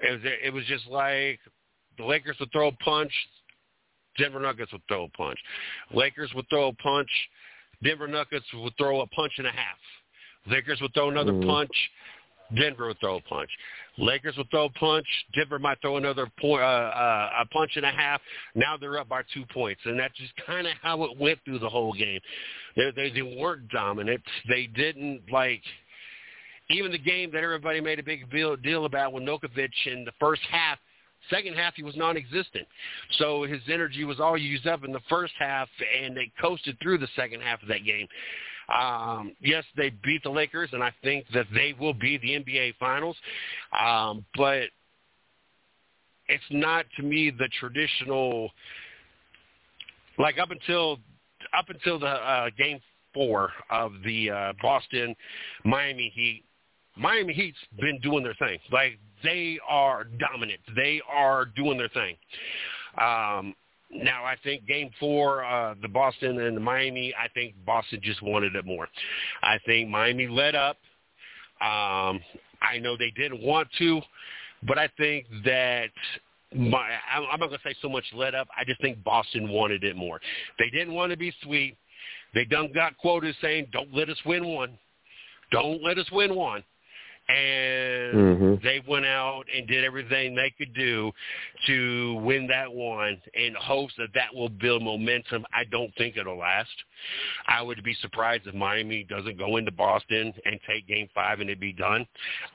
[0.00, 1.38] It was it was just like
[1.96, 3.12] the Lakers would throw a punch,
[4.18, 5.38] Denver Nuggets would throw a punch.
[5.92, 7.10] Lakers would throw a punch,
[7.84, 9.78] Denver Nuggets would throw a punch and a half
[10.46, 11.46] Lakers would throw another mm.
[11.46, 11.72] punch.
[12.54, 13.50] Denver would throw a punch.
[13.96, 15.06] Lakers would throw a punch.
[15.34, 18.20] Denver might throw another point, uh, uh, a punch and a half.
[18.54, 21.60] Now they're up by two points, and that's just kind of how it went through
[21.60, 22.20] the whole game.
[22.76, 24.22] They, they they weren't dominant.
[24.48, 25.62] They didn't like
[26.70, 30.42] even the game that everybody made a big deal about with Nurkic in the first
[30.50, 30.78] half.
[31.30, 32.66] Second half, he was non-existent.
[33.18, 35.68] So his energy was all used up in the first half,
[36.02, 38.06] and they coasted through the second half of that game.
[38.68, 42.74] Um, yes, they beat the Lakers, and I think that they will be the NBA
[42.78, 43.16] Finals.
[43.78, 44.64] Um, but
[46.28, 48.50] it's not to me the traditional
[50.18, 50.98] like up until
[51.56, 52.80] up until the uh, game
[53.12, 55.14] four of the uh, Boston
[55.64, 56.44] Miami Heat.
[56.96, 58.58] Miami Heat's been doing their thing.
[58.70, 60.60] Like they are dominant.
[60.76, 62.16] They are doing their thing.
[63.00, 63.54] Um,
[63.94, 68.22] now, I think game four, uh, the Boston and the Miami, I think Boston just
[68.22, 68.88] wanted it more.
[69.42, 70.76] I think Miami led up.
[71.60, 72.20] Um,
[72.60, 74.00] I know they didn't want to,
[74.66, 75.90] but I think that
[76.54, 78.48] my, I'm not going to say so much let up.
[78.58, 80.20] I just think Boston wanted it more.
[80.58, 81.76] They didn't want to be sweet.
[82.34, 84.76] They done got quoted saying, don't let us win one.
[85.52, 86.64] Don't let us win one
[87.28, 88.54] and mm-hmm.
[88.62, 91.10] they went out and did everything they could do
[91.66, 95.44] to win that one in hopes that that will build momentum.
[95.54, 96.68] I don't think it'll last.
[97.46, 101.48] I would be surprised if Miami doesn't go into Boston and take game five and
[101.48, 102.06] it be done.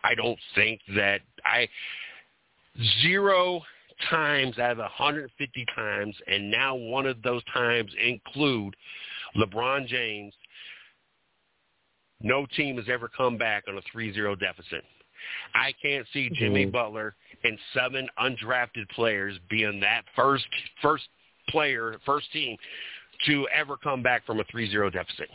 [0.03, 1.67] I don't think that I
[3.01, 3.61] zero
[4.09, 8.75] times out of 150 times, and now one of those times include
[9.35, 10.33] LeBron James
[12.21, 14.83] no team has ever come back on a 3-0 deficit.
[15.53, 16.71] I can't see Jimmy mm-hmm.
[16.71, 20.45] Butler and seven undrafted players being that first
[20.81, 21.05] first
[21.49, 22.57] player, first team
[23.25, 25.29] to ever come back from a 3-0 deficit.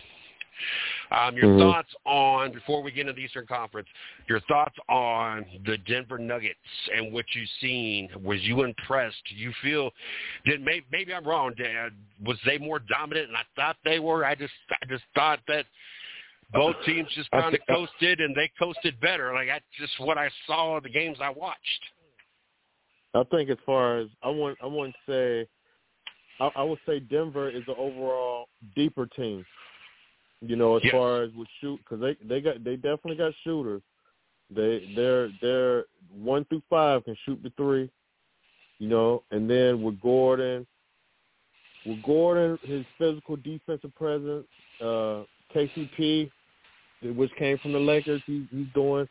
[1.11, 1.61] Um, your mm-hmm.
[1.61, 3.89] thoughts on, before we get into the Eastern Conference,
[4.28, 6.59] your thoughts on the Denver Nuggets
[6.97, 8.09] and what you've seen.
[8.22, 9.22] Was you impressed?
[9.37, 9.91] You feel,
[10.45, 11.93] did maybe, maybe I'm wrong, Dad.
[12.24, 14.24] Was they more dominant and I thought they were?
[14.24, 15.66] I just, I just thought that
[16.53, 19.33] both teams just kind of coasted, and they coasted better.
[19.35, 21.59] Like that's just what I saw in the games I watched.
[23.15, 25.47] I think as far as I want, I wouldn't say.
[26.41, 29.45] I, I would say Denver is the overall deeper team.
[30.41, 30.93] You know, as yes.
[30.93, 33.83] far as with shoot, because they they got they definitely got shooters.
[34.55, 37.91] They they're they're one through five can shoot the three.
[38.79, 40.67] You know, and then with Gordon,
[41.87, 44.47] with Gordon, his physical defensive presence,
[44.83, 45.23] uh,
[45.55, 46.31] KCP,
[47.15, 48.23] which came from the Lakers.
[48.27, 49.09] He, he's doing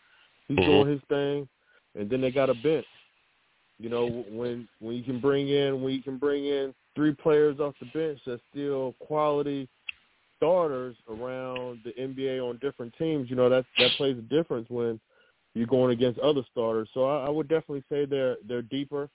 [0.47, 0.69] he's mm-hmm.
[0.69, 1.47] doing his thing,
[1.95, 2.85] and then they got a bench.
[3.79, 7.59] You know, when when you can bring in when you can bring in three players
[7.59, 9.67] off the bench that's still quality
[10.37, 14.99] starters around the NBA on different teams, you know that that plays a difference when
[15.53, 16.89] you're going against other starters.
[16.93, 19.09] So I, I would definitely say they're they're deeper.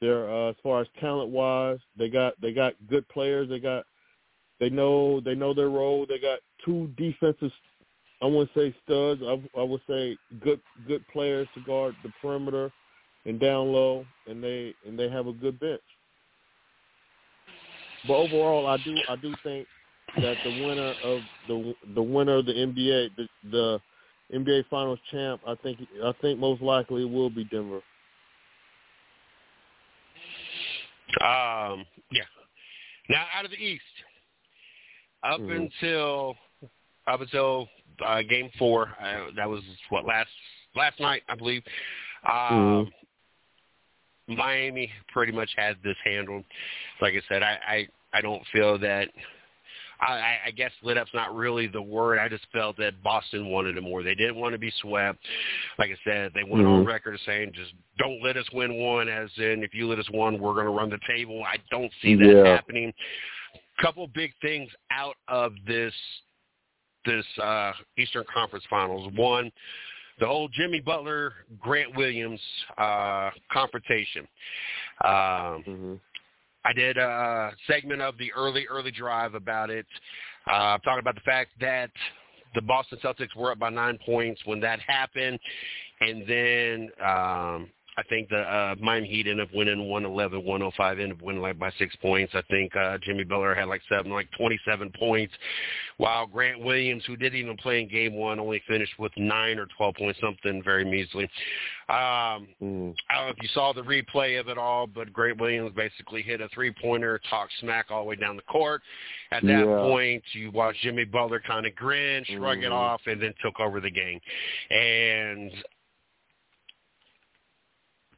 [0.00, 3.48] They're uh, as far as talent wise, they got they got good players.
[3.48, 3.84] They got
[4.60, 6.06] they know they know their role.
[6.08, 7.52] They got two defensive.
[8.22, 9.20] I wouldn't say studs.
[9.22, 12.70] I, I would say good good players to guard the perimeter
[13.26, 15.82] and down low, and they and they have a good bench.
[18.06, 19.66] But overall, I do I do think
[20.16, 23.80] that the winner of the the winner of the NBA the, the
[24.34, 27.80] NBA Finals champ, I think I think most likely will be Denver.
[31.20, 32.24] Um, yeah.
[33.08, 33.82] Now out of the East,
[35.22, 35.56] up Mhm.
[35.56, 36.36] until
[37.06, 37.68] up until
[38.04, 40.30] uh, Game Four, uh, that was what last
[40.74, 41.62] last night, I believe.
[42.28, 42.92] Um,
[44.28, 46.44] Miami pretty much had this handled.
[47.00, 49.08] Like I said, I I, I don't feel that.
[49.98, 52.18] I, I- guess lit up's not really the word.
[52.18, 54.02] I just felt that Boston wanted it more.
[54.02, 55.20] They didn't want to be swept.
[55.78, 56.86] Like I said, they went on Mhm.
[56.86, 60.38] record saying, "Just don't let us win one." As in, if you let us one,
[60.38, 61.42] we're going to run the table.
[61.44, 62.44] I don't see that Yeah.
[62.44, 62.92] happening.
[63.80, 65.92] Couple big things out of this
[67.04, 69.12] this uh, Eastern Conference Finals.
[69.14, 69.52] One,
[70.18, 72.40] the whole Jimmy Butler Grant Williams
[72.78, 74.26] uh, confrontation.
[75.04, 75.94] Um, hmm
[76.66, 79.86] I did a segment of the early, early drive about it,
[80.48, 81.90] uh, talking about the fact that
[82.56, 85.38] the Boston Celtics were up by nine points when that happened,
[86.00, 91.22] and then um, I think the uh, Miami Heat ended up winning 111-105, ended up
[91.22, 92.34] winning like by six points.
[92.34, 95.32] I think uh, Jimmy Butler had like seven, like 27 points,
[95.96, 99.66] while Grant Williams, who didn't even play in Game One, only finished with nine or
[99.78, 101.24] 12 points, something very measly.
[101.88, 105.40] Um, mm I don't know if you saw the replay of it all, but Grant
[105.40, 108.82] Williams basically hit a three-pointer, talked smack all the way down the court.
[109.30, 109.80] At that Yeah.
[109.80, 112.72] point, you watched Jimmy Butler kind of grin, shrug it Mhm.
[112.72, 114.20] off, and then took over the game.
[114.70, 115.52] And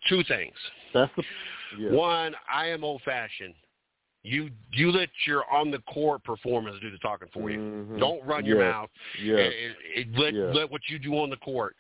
[0.09, 0.55] two things.
[0.95, 1.23] That's the
[1.79, 1.91] yeah.
[1.91, 3.55] One, I am old-fashioned.
[4.23, 7.59] You you let your on-the-court performance do the talking for you.
[7.59, 7.99] Mhm.
[8.01, 8.71] Don't run your Yeah.
[8.71, 8.91] mouth.
[9.23, 9.37] Yeah.
[9.37, 10.45] It- it- let Yeah.
[10.45, 11.77] let what you do on the court.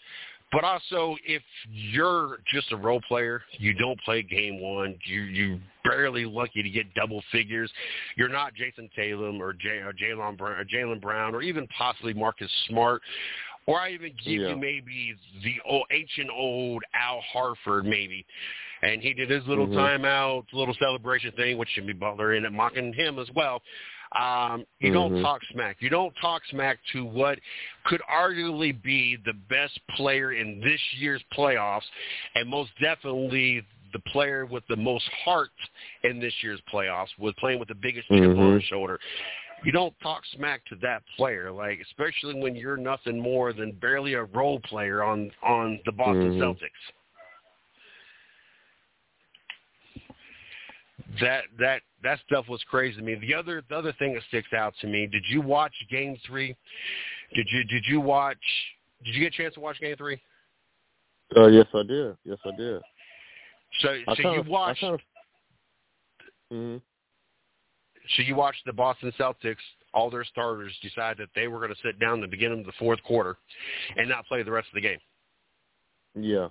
[0.50, 4.98] But also, if you're just a role player, you don't play game one.
[5.04, 7.70] You you barely lucky to get double figures.
[8.16, 13.02] You're not Jayson Tatum or Jaylen Brown or Jaylen Brown or even possibly Marcus Smart.
[13.68, 14.48] Or I even give Yeah.
[14.48, 18.24] you maybe the old, ancient old Al Horford maybe,
[18.80, 19.74] and he did his little Mhm.
[19.74, 23.62] timeout, little celebration thing, which Jimmy Butler ended up mocking him as well.
[24.12, 25.20] Um, you don't Mhm.
[25.20, 25.82] talk smack.
[25.82, 27.40] You don't talk smack to what
[27.84, 31.90] could arguably be the best player in this year's playoffs,
[32.36, 33.62] and most definitely
[33.92, 35.52] the player with the most heart
[36.04, 38.54] in this year's playoffs, with playing with the biggest chip on Mhm.
[38.54, 38.98] his shoulder.
[39.64, 44.14] You don't talk smack to that player, like especially when you're nothing more than barely
[44.14, 46.38] a role player on on the Boston Mhm.
[46.38, 46.92] Celtics.
[51.20, 53.16] That that that stuff was crazy to me.
[53.16, 55.06] The other the other thing that sticks out to me.
[55.06, 56.56] Did you watch Game Three?
[57.34, 58.38] Did you did you watch?
[59.04, 60.20] Did you get a chance to watch Game Three?
[61.36, 62.16] Uh, yes, I did.
[62.24, 62.82] Yes, I did.
[63.80, 65.00] So I so you watched of,
[66.52, 66.80] mhm.
[68.16, 69.56] So you watched the Boston Celtics.
[69.94, 72.66] All their starters decide that they were going to sit down in the beginning of
[72.66, 73.36] the fourth quarter
[73.96, 74.98] and not play the rest of the game.
[76.14, 76.48] Yeah.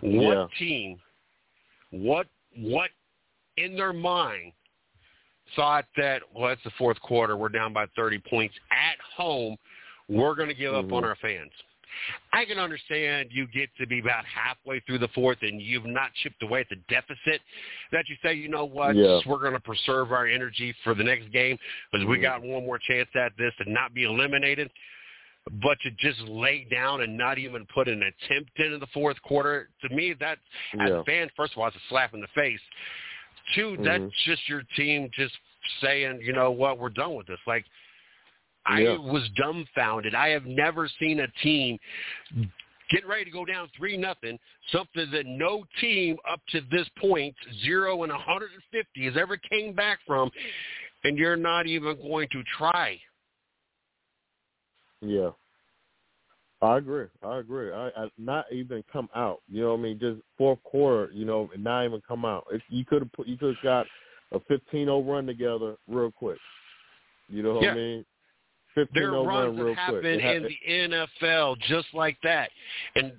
[0.00, 0.46] What Yeah.
[0.58, 1.00] team?
[1.90, 2.90] What what
[3.56, 4.52] in their mind
[5.56, 7.36] thought that well, it's the fourth quarter.
[7.36, 9.56] We're down by 30 points at home.
[10.08, 11.06] We're going to give up on Mhm.
[11.06, 11.52] our fans.
[12.32, 16.10] I can understand you get to be about halfway through the fourth and you've not
[16.22, 17.40] chipped away at the deficit.
[17.92, 19.20] That you say, you know what, Yeah.
[19.26, 21.58] we're going to preserve our energy for the next game
[21.90, 22.22] because we Mhm.
[22.22, 24.70] got one more chance at this and not be eliminated.
[25.62, 29.68] But to just lay down and not even put an attempt into the fourth quarter,
[29.82, 30.38] to me, that
[30.80, 31.00] as Yeah.
[31.00, 32.62] a fan, first of all, it's a slap in the face.
[33.54, 33.84] Two, Mhm.
[33.84, 35.38] that's just your team just
[35.80, 37.40] saying, you know what, we're done with this.
[37.46, 37.66] Like,
[38.66, 38.96] I Yeah.
[38.96, 40.14] was dumbfounded.
[40.14, 41.78] I have never seen a team
[42.90, 47.34] get ready to go down three nothing, something that no team up to this point,
[47.62, 50.30] zero and 150, has ever came back from,
[51.04, 53.00] and you're not even going to try.
[55.00, 55.30] Yeah.
[56.62, 57.06] I agree.
[57.22, 57.72] I agree.
[57.72, 59.42] I, I not even come out.
[59.50, 59.98] You know what I mean?
[59.98, 62.46] Just fourth quarter, you know, and not even come out.
[62.50, 63.86] If you could have put you could have got
[64.32, 66.38] a 15-0 run together real quick.
[67.28, 67.72] You know what Yeah.
[67.72, 68.06] I mean?
[68.76, 70.04] 15-0 There are runs that happen.
[70.04, 70.20] It
[70.66, 72.50] in the NFL just like that.
[72.96, 73.12] And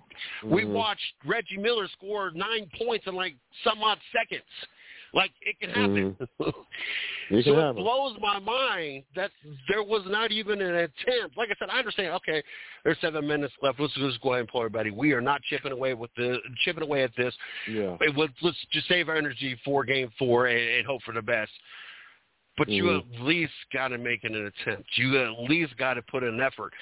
[0.43, 0.73] we Mhm.
[0.73, 4.43] watched Reggie Miller score nine points in like some odd seconds.
[5.13, 6.17] Like it can happen.
[6.41, 6.49] Mm-hmm.
[7.31, 7.83] You so can it have 'em.
[7.83, 9.31] blows my mind that
[9.67, 11.35] there was not even an attempt.
[11.35, 12.13] Like I said, I understand.
[12.15, 12.43] Okay,
[12.83, 13.79] there's seven minutes left.
[13.79, 14.91] Let's just go ahead and pull everybody.
[14.91, 17.33] We are not chipping away with the chipping away at this.
[17.67, 17.97] Yeah.
[18.15, 21.51] Let's, let's just save our energy for game four and, and hope for the best.
[22.57, 22.99] But you Mhm.
[22.99, 24.97] at least got to make an attempt.
[24.97, 26.73] You at least got to put in an effort.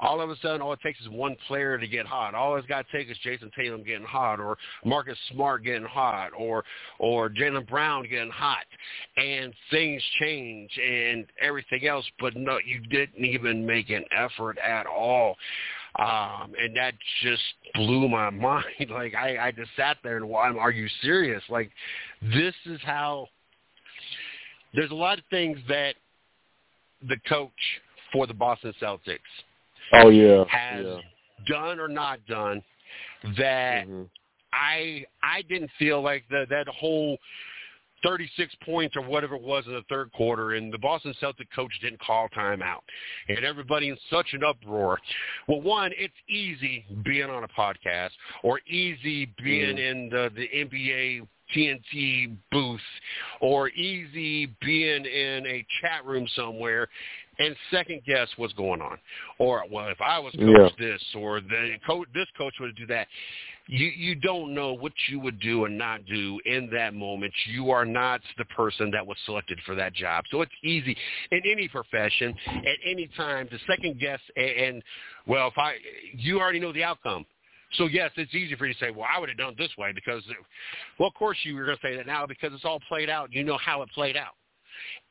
[0.00, 2.34] All of a sudden, all it takes is one player to get hot.
[2.34, 6.32] All it's got to take is Jayson Tatum getting hot, or Marcus Smart getting hot,
[6.36, 6.64] or
[6.98, 8.64] or Jaylen Brown getting hot,
[9.16, 12.10] and things change and everything else.
[12.18, 15.36] But no, you didn't even make an effort at all.
[15.96, 17.42] Um, and that just
[17.74, 18.90] blew my mind.
[18.90, 21.42] Like I, I just sat there and, well, are you serious?
[21.48, 21.70] Like
[22.22, 23.28] this is how
[24.74, 25.94] there's a lot of things that
[27.08, 27.50] the coach
[28.12, 29.18] for the Boston Celtics
[29.92, 30.44] Oh yeah.
[30.48, 30.98] has yeah.
[31.46, 32.62] done or not done
[33.36, 34.08] that Mhm.
[34.52, 37.18] I I didn't feel like that that whole
[38.02, 41.70] 36 points or whatever it was in the third quarter, and the Boston Celtic coach
[41.82, 42.80] didn't call timeout,
[43.28, 44.98] and everybody in such an uproar.
[45.46, 48.12] Well, one, it's easy being on a podcast,
[48.42, 49.90] or easy being Mhm.
[49.90, 51.20] in the the NBA
[51.54, 52.80] TNT booth,
[53.40, 56.88] or easy being in a chat room somewhere
[57.40, 58.98] and second guess what's going on.
[59.38, 63.08] Or well, if I was coach this, or the coach this coach would do that.
[63.66, 67.32] You you don't know what you would do and not do in that moment.
[67.46, 70.24] You are not the person that was selected for that job.
[70.30, 70.96] So it's easy
[71.30, 74.82] in any profession at any time to second guess and, and
[75.26, 75.74] well, if I
[76.14, 77.24] you already know the outcome.
[77.72, 79.70] So yes, it's easy for you to say, well, I would have done it this
[79.78, 80.22] way because,
[80.98, 83.32] well, of course you were going to say that now because it's all played out.
[83.32, 84.34] You know how it played out.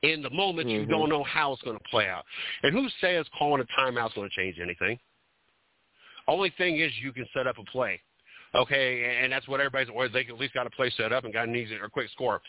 [0.02, 0.90] In the moment, you Mhm.
[0.90, 2.26] don't know how it's going to play out.
[2.64, 5.00] And who says calling a timeout is going to change anything?
[6.28, 8.02] Only thing is you can set up a play.
[8.56, 11.32] Okay, and that's what everybody's, or they at least got a play set up and
[11.32, 12.42] got an easy or quick score.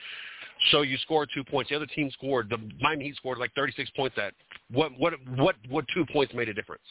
[0.71, 1.69] So you scored two points.
[1.69, 2.49] The other team scored.
[2.49, 4.17] The Miami Heat scored like 36 points.
[4.17, 4.33] That
[4.71, 6.83] what what what what two points made a difference?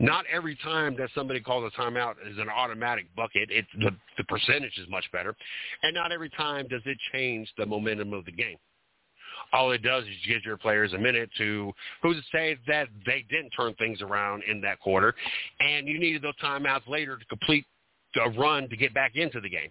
[0.00, 3.50] Not every time that somebody calls a timeout is an automatic bucket.
[3.50, 5.34] It the, the percentage is much better,
[5.82, 8.56] and not every time does it change the momentum of the game.
[9.52, 11.72] All it does is give your players a minute to
[12.02, 15.14] who's to say that they didn't turn things around in that quarter,
[15.60, 17.64] and you needed those timeouts later to complete
[18.24, 19.70] a run to get back into the game.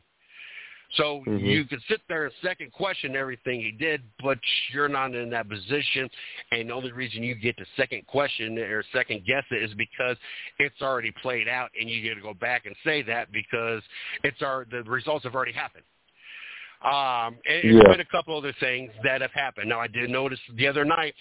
[0.91, 1.41] So Mhm.
[1.41, 5.49] you could sit there and second question everything he did, but you're not in that
[5.49, 6.09] position.
[6.51, 10.17] And the only reason you get to second question or second guess it is because
[10.59, 13.83] it's already played out, and you get to go back and say that because
[14.23, 15.83] it's our the results have already happened.
[16.83, 17.91] Um, and there's Yeah.
[17.91, 19.69] been a couple other things that have happened.
[19.69, 21.15] Now, I did notice the other night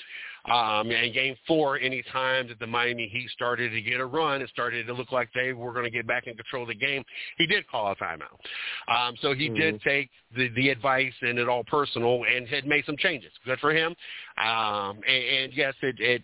[0.45, 4.43] um, in Game Four, any time that the Miami Heat started to get a run,
[4.43, 6.75] it started to look like they were going to get back in control of the
[6.75, 7.03] game.
[7.39, 8.39] He did call a timeout,
[8.87, 9.83] um, so he did Mhm.
[9.83, 13.33] take the, the advice and it all personal and had made some changes.
[13.45, 13.97] Good for him.
[14.39, 16.23] Um, and, and yes, it, it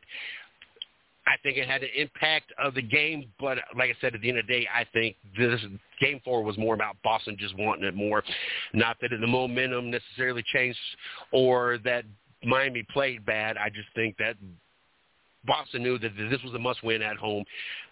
[1.26, 4.28] I think it had an impact of the game, but like I said, at the
[4.28, 5.60] end of the day, I think this
[6.00, 8.22] game four was more about Boston just wanting it more.
[8.74, 10.78] Not that the momentum necessarily changed
[11.32, 12.04] or that
[12.44, 13.56] Miami played bad.
[13.56, 14.36] I just think that
[15.44, 17.44] Boston knew that this was a must-win at home.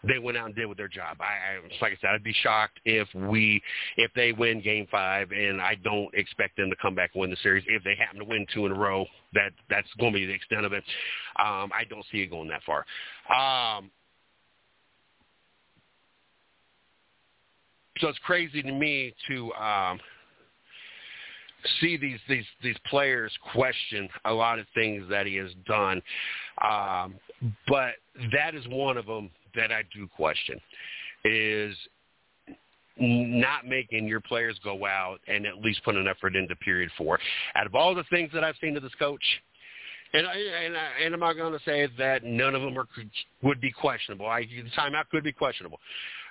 [0.04, 1.18] They went out and did with their job.
[1.20, 3.60] I, I like I said, I'd be shocked if we
[3.96, 7.30] if they win Game Five, and I don't expect them to come back and win
[7.30, 7.64] the series.
[7.66, 10.32] If they happen to win two in a row, that that's going to be the
[10.32, 10.84] extent of it.
[11.38, 12.84] Um, I don't see it going that far.
[13.28, 13.90] Um,
[17.98, 20.00] so it's crazy to me to um,
[21.80, 26.02] see these these these players question a lot of things that he has done,
[26.62, 27.14] um,
[27.68, 27.94] but
[28.32, 30.60] that is one of them that I do question
[31.24, 31.76] is
[32.98, 37.18] not making your players go out and at least put an effort into period four.
[37.54, 39.22] Out of all the things that I've seen of this coach,
[40.12, 42.86] and I, and, I, and I'm not going to say that none of them are
[43.42, 44.26] would be questionable.
[44.26, 45.78] I, the timeout could be questionable.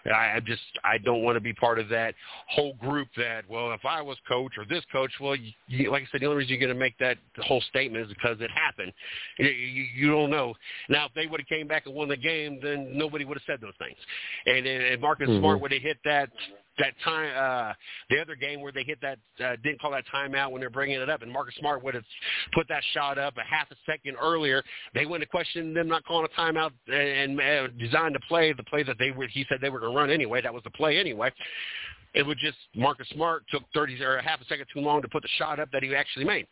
[0.05, 2.15] I, I just I don't want to be part of that
[2.49, 6.03] whole group that well if I was coach or this coach well you, you, like
[6.03, 8.51] I said the only reason you're going to make that whole statement is because it
[8.51, 8.93] happened.
[9.37, 10.53] You, you, you don't know.
[10.89, 13.43] Now if they would have came back and won the game then nobody would have
[13.45, 13.97] said those things.
[14.45, 15.39] And, and Marcus Mhm.
[15.39, 16.29] Smart would have hit that
[16.79, 17.73] that time uh
[18.09, 20.99] the other game where they hit that uh, didn't call that timeout when they're bringing
[20.99, 22.03] it up and Marcus Smart would have
[22.53, 24.63] put that shot up a half a second earlier.
[24.93, 28.63] They wouldn't have questioned them not calling a timeout and, and designed the play the
[28.63, 30.41] play that they were he said they were going to run anyway.
[30.41, 31.31] That was the play anyway.
[32.15, 35.07] It was just Marcus Smart took 30 or a half a second too long to
[35.07, 36.47] put the shot up that he actually made.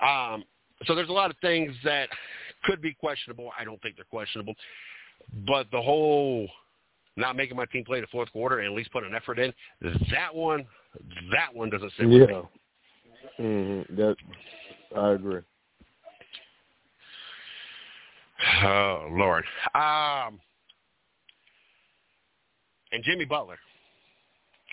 [0.00, 0.44] Um
[0.86, 2.08] so there's a lot of things that
[2.64, 3.50] could be questionable.
[3.58, 4.54] I don't think they're questionable.
[5.46, 6.48] But the whole
[7.20, 9.52] not making my team play the fourth quarter and at least put an effort in.
[10.10, 10.66] That one,
[11.30, 12.34] that one doesn't sit with me.
[13.38, 13.44] Yeah.
[13.44, 13.96] Mhm.
[13.96, 14.16] That
[14.96, 15.40] I agree.
[18.62, 19.44] Oh Lord.
[19.74, 20.40] Um,
[22.92, 23.58] and Jimmy Butler.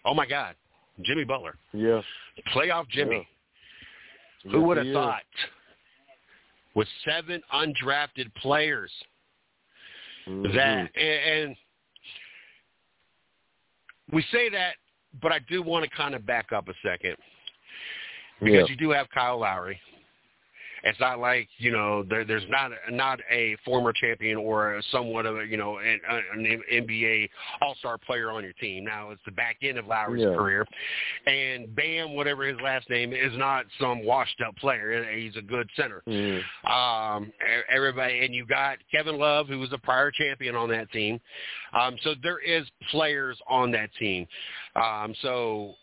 [0.06, 0.56] Oh my God,
[1.04, 1.58] Jimmy Butler.
[1.74, 2.02] Yeah.
[2.54, 3.28] Playoff Jimmy.
[4.46, 4.52] Yeah.
[4.52, 5.24] Who would have thought?
[6.76, 8.92] With seven undrafted players,
[10.28, 10.54] Mhm.
[10.54, 11.56] that and, and
[14.12, 14.76] we say that,
[15.22, 17.16] but I do want to kind of back up a second
[18.40, 18.66] because Yeah.
[18.70, 19.80] you do have Kyle Lowry.
[20.88, 25.38] It's not like you know there, there's not not a former champion or somewhat of
[25.38, 26.00] a you know an,
[26.34, 27.30] an NBA
[27.62, 28.86] All Star player on your team.
[28.86, 30.36] Now it's the back end of Lowry's Yeah.
[30.36, 30.66] career,
[31.26, 35.04] and Bam, whatever his last name, is not some washed up player.
[35.14, 36.02] He's a good center.
[36.08, 36.42] Mhm.
[36.70, 37.34] Um,
[37.70, 41.20] everybody, and you got Kevin Love, who was a prior champion on that team.
[41.74, 44.26] Um, so there is players on that team.
[44.76, 45.76] Um, so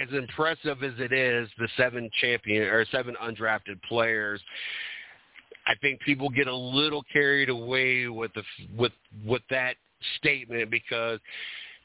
[0.00, 4.40] as impressive as it is, the seven champion or seven undrafted players,
[5.66, 8.42] I think people get a little carried away with the
[8.76, 8.92] with
[9.26, 9.76] with that
[10.18, 11.20] statement because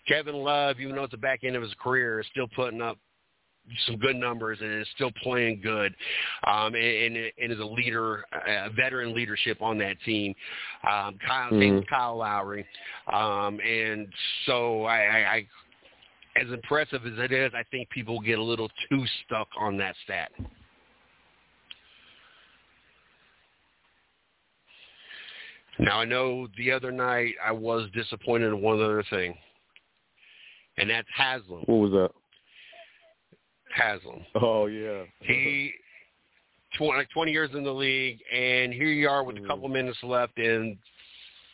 [0.07, 2.97] Kevin Love, even though it's the back end of his career, is still putting up
[3.85, 5.95] some good numbers and is still playing good,
[6.45, 10.33] um, and, and, and is a leader, a veteran leadership on that team.
[10.83, 11.87] Um, Kyle, Mhm.
[11.87, 12.65] Kyle Lowry,
[13.11, 14.07] um, and
[14.45, 15.47] so I, I, I,
[16.35, 19.95] as impressive as it is, I think people get a little too stuck on that
[20.03, 20.31] stat.
[25.79, 29.35] Now I know the other night I was disappointed in one other thing,
[30.77, 31.63] and that's Haslem.
[31.65, 32.11] What was that?
[33.75, 34.23] Haslem.
[34.35, 35.03] Oh yeah.
[35.21, 35.73] He
[36.77, 39.47] tw- like 20 years in the league, and here you are with a Mhm.
[39.47, 40.77] couple minutes left, and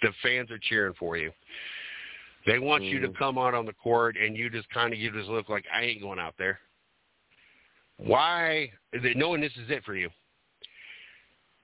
[0.02, 1.32] the fans are cheering for you.
[2.46, 3.18] They want you to Mhm.
[3.18, 5.84] come out on the court, and you just kind of you just look like I
[5.84, 6.60] ain't going out there.
[7.98, 8.72] Why?
[8.94, 10.10] Knowing this is it for you?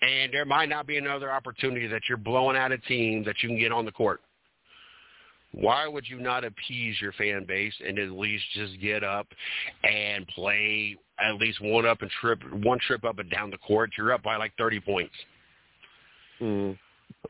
[0.01, 3.49] And there might not be another opportunity that you're blowing out a team that you
[3.49, 4.21] can get on the court.
[5.51, 9.27] Why would you not appease your fan base and at least just get up
[9.83, 13.91] and play at least one up and trip one trip up and down the court?
[13.97, 15.15] You're up by like 30 points.
[16.41, 16.77] Mhm.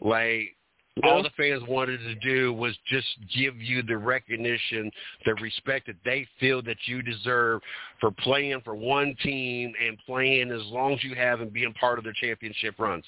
[0.02, 0.55] Like
[1.04, 4.90] all the fans wanted to do was just give you the recognition,
[5.26, 7.62] the respect that they feel that you deserve
[8.00, 11.98] for playing for one team and playing as long as you have and being part
[11.98, 13.06] of their championship runs.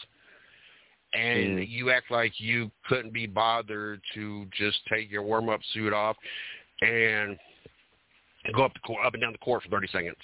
[1.13, 1.69] And Mm.
[1.69, 6.17] you act like you couldn't be bothered to just take your warm up suit off
[6.81, 7.39] and
[8.53, 10.17] go up the court, up and down the court for 30 seconds.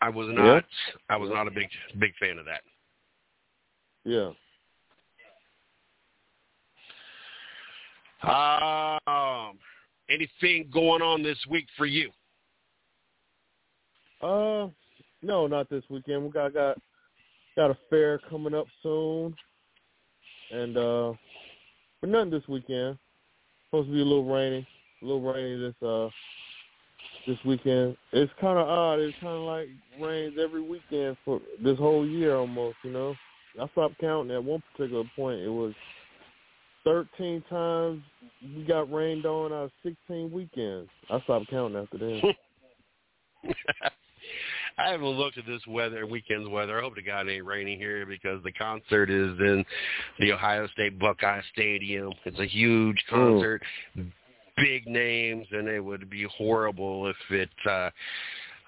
[0.00, 0.66] I was not
[1.08, 2.62] I was not a big big fan of that.
[4.04, 4.30] Yeah.
[8.22, 9.58] Um,
[10.08, 12.10] anything going on this week for you?
[14.22, 14.68] Uh,
[15.22, 16.22] no, not this weekend.
[16.22, 16.78] We got got
[17.56, 19.34] got a fair coming up soon,
[20.50, 21.12] and uh,
[22.00, 22.98] but nothing this weekend.
[23.66, 24.66] Supposed to be a little rainy,
[25.02, 26.08] a little rainy this uh
[27.26, 27.96] this weekend.
[28.12, 29.00] It's kind of odd.
[29.00, 29.68] It's kind of like
[30.00, 32.76] rains every weekend for this whole year almost.
[32.84, 33.14] You know,
[33.60, 35.40] I stopped counting at one particular point.
[35.40, 35.74] It was
[36.84, 38.02] thirteen times
[38.56, 40.90] we got rained on our sixteen weekends.
[41.10, 42.34] I stopped counting after that.
[44.78, 46.78] I haven't looked at this weather, weekend's weather.
[46.78, 49.64] I hope to God it ain't raining here because the concert is in
[50.18, 52.12] the Ohio State Buckeye Stadium.
[52.24, 53.62] It's a huge concert,
[54.56, 57.90] big names, and it would be horrible if it uh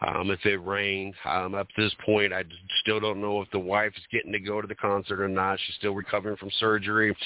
[0.02, 1.14] um if it rained.
[1.24, 2.44] Um up to this point I
[2.80, 5.58] still don't know if the wife is getting to go to the concert or not.
[5.66, 7.16] She's still recovering from surgery.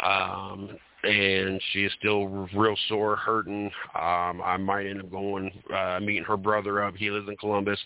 [0.00, 3.66] Um and she is still real sore, hurting.
[3.94, 6.96] Um, I might end up going, uh, meeting her brother up.
[6.96, 7.78] He lives in Columbus,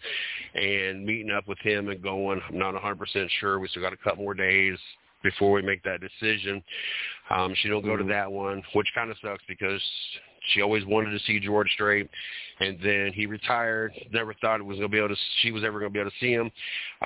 [0.54, 2.40] and meeting up with him and going.
[2.48, 3.58] I'm not 100% sure.
[3.58, 4.78] We still got a couple more days
[5.22, 6.62] before we make that decision.
[7.28, 8.08] Um, she don't go to Mhm.
[8.08, 9.82] that one, which kind of sucks because
[10.48, 12.08] she always wanted to see George Strait,
[12.60, 13.92] and then he retired.
[14.12, 15.16] Never thought it was going to be able to.
[15.40, 16.50] She was ever going to be able to see him,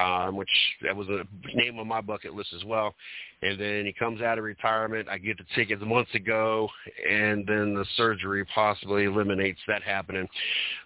[0.00, 0.50] um, which
[0.82, 1.24] that was a
[1.54, 2.94] name on my bucket list as well.
[3.42, 5.08] And then he comes out of retirement.
[5.08, 6.68] I get the tickets months ago,
[7.08, 10.26] and then the surgery possibly eliminates that happening.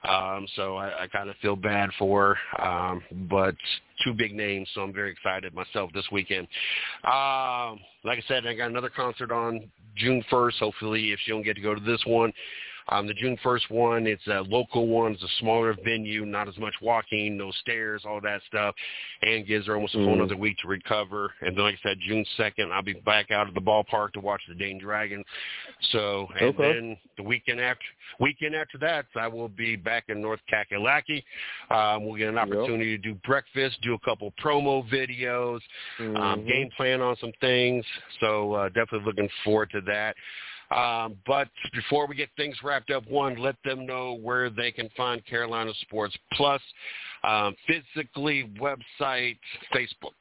[0.09, 3.55] Um, so I, I kind of feel bad for her, um, but
[4.05, 6.47] two big names, so I'm very excited myself this weekend.
[7.05, 10.59] Um, like I said, I got another concert on June 1st.
[10.59, 12.33] Hopefully, if she don't get to go to this one,
[12.91, 15.12] Um, the June 1st one, it's a local one.
[15.12, 18.74] It's a smaller venue, not as much walking, no stairs, all that stuff,
[19.22, 21.32] and gives her almost a whole another week to recover.
[21.43, 24.20] And then, like I said, June 2nd, I'll be back out at the ballpark to
[24.20, 25.22] watch the Dayton Dragon.
[25.93, 26.72] So, and Okay.
[26.72, 27.84] then the weekend after
[28.20, 31.22] weekend after that, I will be back in North Kakalaki.
[31.70, 32.49] Um, we'll get an Yep.
[32.49, 35.61] opportunity to do breakfast, do a couple promo videos,
[35.99, 36.47] um, Mhm.
[36.47, 37.84] game plan on some things.
[38.20, 40.16] So uh, definitely looking forward to that.
[40.71, 44.91] Um, but before we get things wrapped up, one, let them know where they can
[44.97, 46.61] find Carolina Sports Plus,
[47.25, 49.39] um, physically, website,
[49.75, 50.12] Facebook.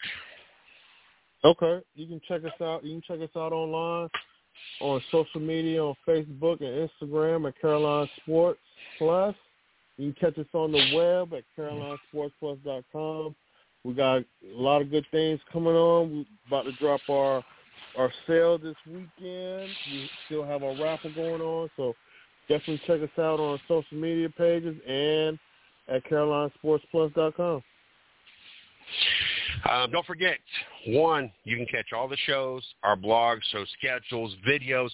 [1.43, 2.83] Okay, you can check us out.
[2.85, 4.09] You can check us out online
[4.81, 8.59] on social media on Facebook and Instagram at Carolina Sports
[8.97, 9.35] Plus.
[9.97, 13.35] You can catch us on the web at carolinasportsplus.com.
[13.83, 16.25] We got a lot of good things coming on.
[16.49, 17.43] We're about to drop our
[17.97, 19.69] our sale this weekend.
[19.91, 21.93] We still have our raffle going on, so
[22.47, 25.39] definitely check us out on our social media pages and
[25.87, 27.63] at carolinasportsplus.com.
[29.69, 30.37] Um, don't forget,
[30.87, 34.91] one, you can catch all the shows, our blogs, show schedules, videos,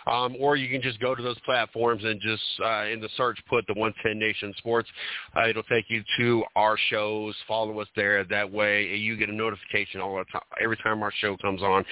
[0.06, 3.38] Um, or you can just go to those platforms and just uh, in the search
[3.48, 4.88] put the 110 Nation Sports.
[5.36, 7.34] Uh, it'll take you to our shows.
[7.48, 8.24] Follow us there.
[8.24, 11.84] That way you get a notification all the time, every time our show comes on.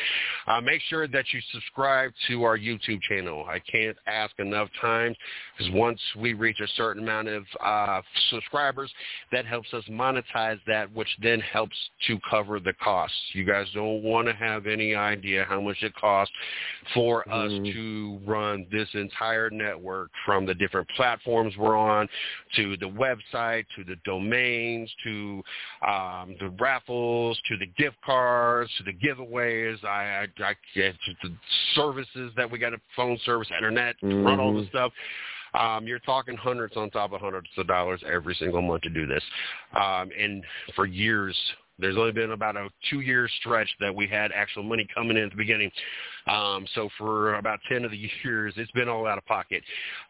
[0.47, 3.45] Uh, make sure that you subscribe to our YouTube channel.
[3.49, 5.17] I can't ask enough times
[5.57, 8.01] because once we reach a certain amount of uh,
[8.31, 8.93] subscribers,
[9.33, 13.17] that helps us monetize that, which then helps to cover the costs.
[13.33, 16.35] You guys don't want to have any idea how much it costs
[16.93, 17.65] for us Mhm.
[18.05, 22.09] To run this entire network from the different platforms we're on
[22.57, 25.43] to the website to the domains to
[25.87, 31.33] um, the raffles to the gift cards to the giveaways I, I, I the
[31.75, 34.71] services that we got a phone service internet to run all this Mhm.
[34.71, 34.93] stuff
[35.55, 39.07] um, you're talking hundreds on top of hundreds of dollars every single month to do
[39.07, 39.23] this.
[39.77, 40.45] Um, and
[40.75, 41.37] for years,
[41.79, 45.31] there's only been about a two-year stretch that we had actual money coming in at
[45.31, 45.71] the beginning.
[46.27, 49.62] Um, so for about 10 of the years, it's been all out of pocket.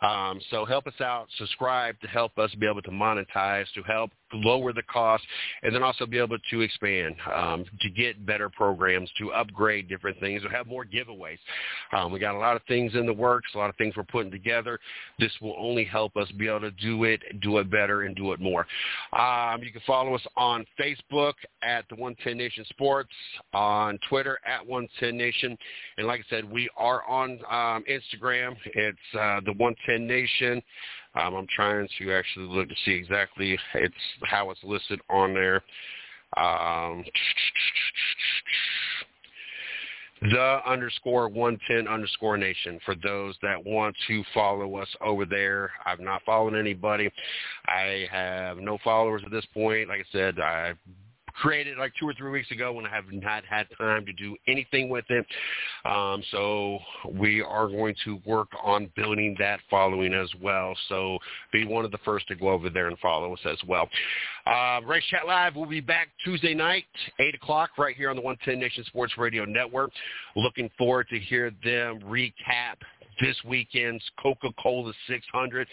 [0.03, 1.27] Um, so help us out.
[1.39, 5.23] Subscribe to help us be able to monetize, to help lower the cost,
[5.63, 10.19] and then also be able to expand, um, to get better programs, to upgrade different
[10.21, 11.39] things, to have more giveaways.
[11.93, 14.05] Um, we got a lot of things in the works, a lot of things we're
[14.05, 14.79] putting together.
[15.19, 18.33] This will only help us be able to do it, do it better, and do
[18.33, 18.67] it more.
[19.13, 23.13] Um, you can follow us on Facebook at the 110 Nation Sports,
[23.53, 25.57] on Twitter at 110 Nation,
[25.99, 28.57] and like I said, we are on um, Instagram.
[28.67, 30.63] It's uh, the 110 Nation.
[31.15, 33.95] Um, I'm trying to actually look to see exactly it's
[34.25, 35.63] how it's listed on there.
[36.37, 37.05] Um,
[40.23, 45.71] the underscore 110 underscore nation for those that want to follow us over there.
[45.85, 47.11] I've not followed anybody.
[47.67, 49.89] I have no followers at this point.
[49.89, 50.73] Like I said, I
[51.35, 54.37] created like two or three weeks ago when I have not had time to do
[54.47, 55.27] anything with it.
[55.85, 56.79] Um, so
[57.13, 60.75] we are going to work on building that following as well.
[60.89, 61.19] So
[61.53, 63.89] be one of the first to go over there and follow us as well.
[64.47, 66.85] Uh, Race Chat Live will be back Tuesday night,
[67.19, 69.91] 8 o'clock, right here on the 110 Nation Sports Radio Network.
[70.37, 72.77] Looking forward to hear them recap
[73.21, 75.69] this weekend's Coca-Cola 600,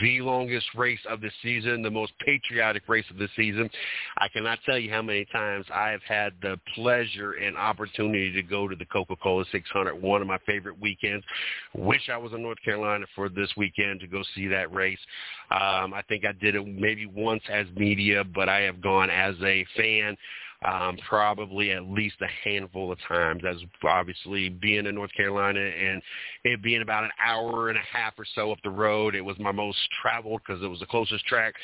[0.00, 3.68] the longest race of the season, the most patriotic race of the season.
[4.18, 8.68] I cannot tell you how many times I've had the pleasure and opportunity to go
[8.68, 11.24] to the Coca-Cola 600, one of my favorite weekends.
[11.74, 14.98] Wish I was in North Carolina for this weekend to go see that race.
[15.50, 19.34] Um, I think I did it maybe once as media, but I have gone as
[19.42, 20.16] a fan
[20.64, 26.02] um, probably at least a handful of times as obviously being in North Carolina and
[26.44, 29.14] it being about an hour and a half or so up the road.
[29.14, 31.54] It was my most traveled because it was the closest track.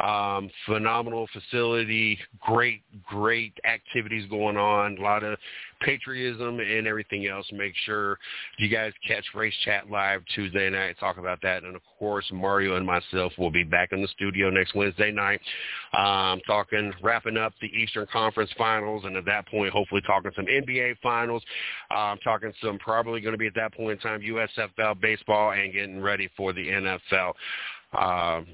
[0.00, 5.38] Um, phenomenal facility, great, great activities going on, a lot of
[5.80, 7.46] patriotism and everything else.
[7.52, 8.18] Make sure
[8.58, 11.62] you guys catch Race Chat Live Tuesday night, talk about that.
[11.62, 15.40] And of course, Mario and myself will be back in the studio next Wednesday night,
[15.96, 20.46] um, talking, wrapping up the Eastern Conference Finals, and at that point, hopefully talking some
[20.46, 21.42] NBA Finals,
[21.94, 25.72] um, talking some probably going to be at that point in time USFL baseball and
[25.72, 27.34] getting ready for the NFL.
[27.96, 28.46] Um,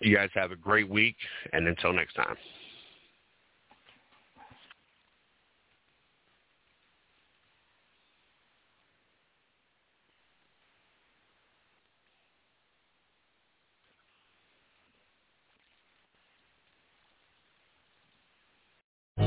[0.00, 1.16] you guys have a great week,
[1.52, 2.36] and until next time.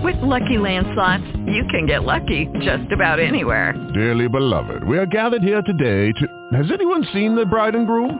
[0.03, 3.73] With Lucky Land slots, you can get lucky just about anywhere.
[3.93, 6.57] Dearly beloved, we are gathered here today to...
[6.57, 8.19] Has anyone seen the bride and groom?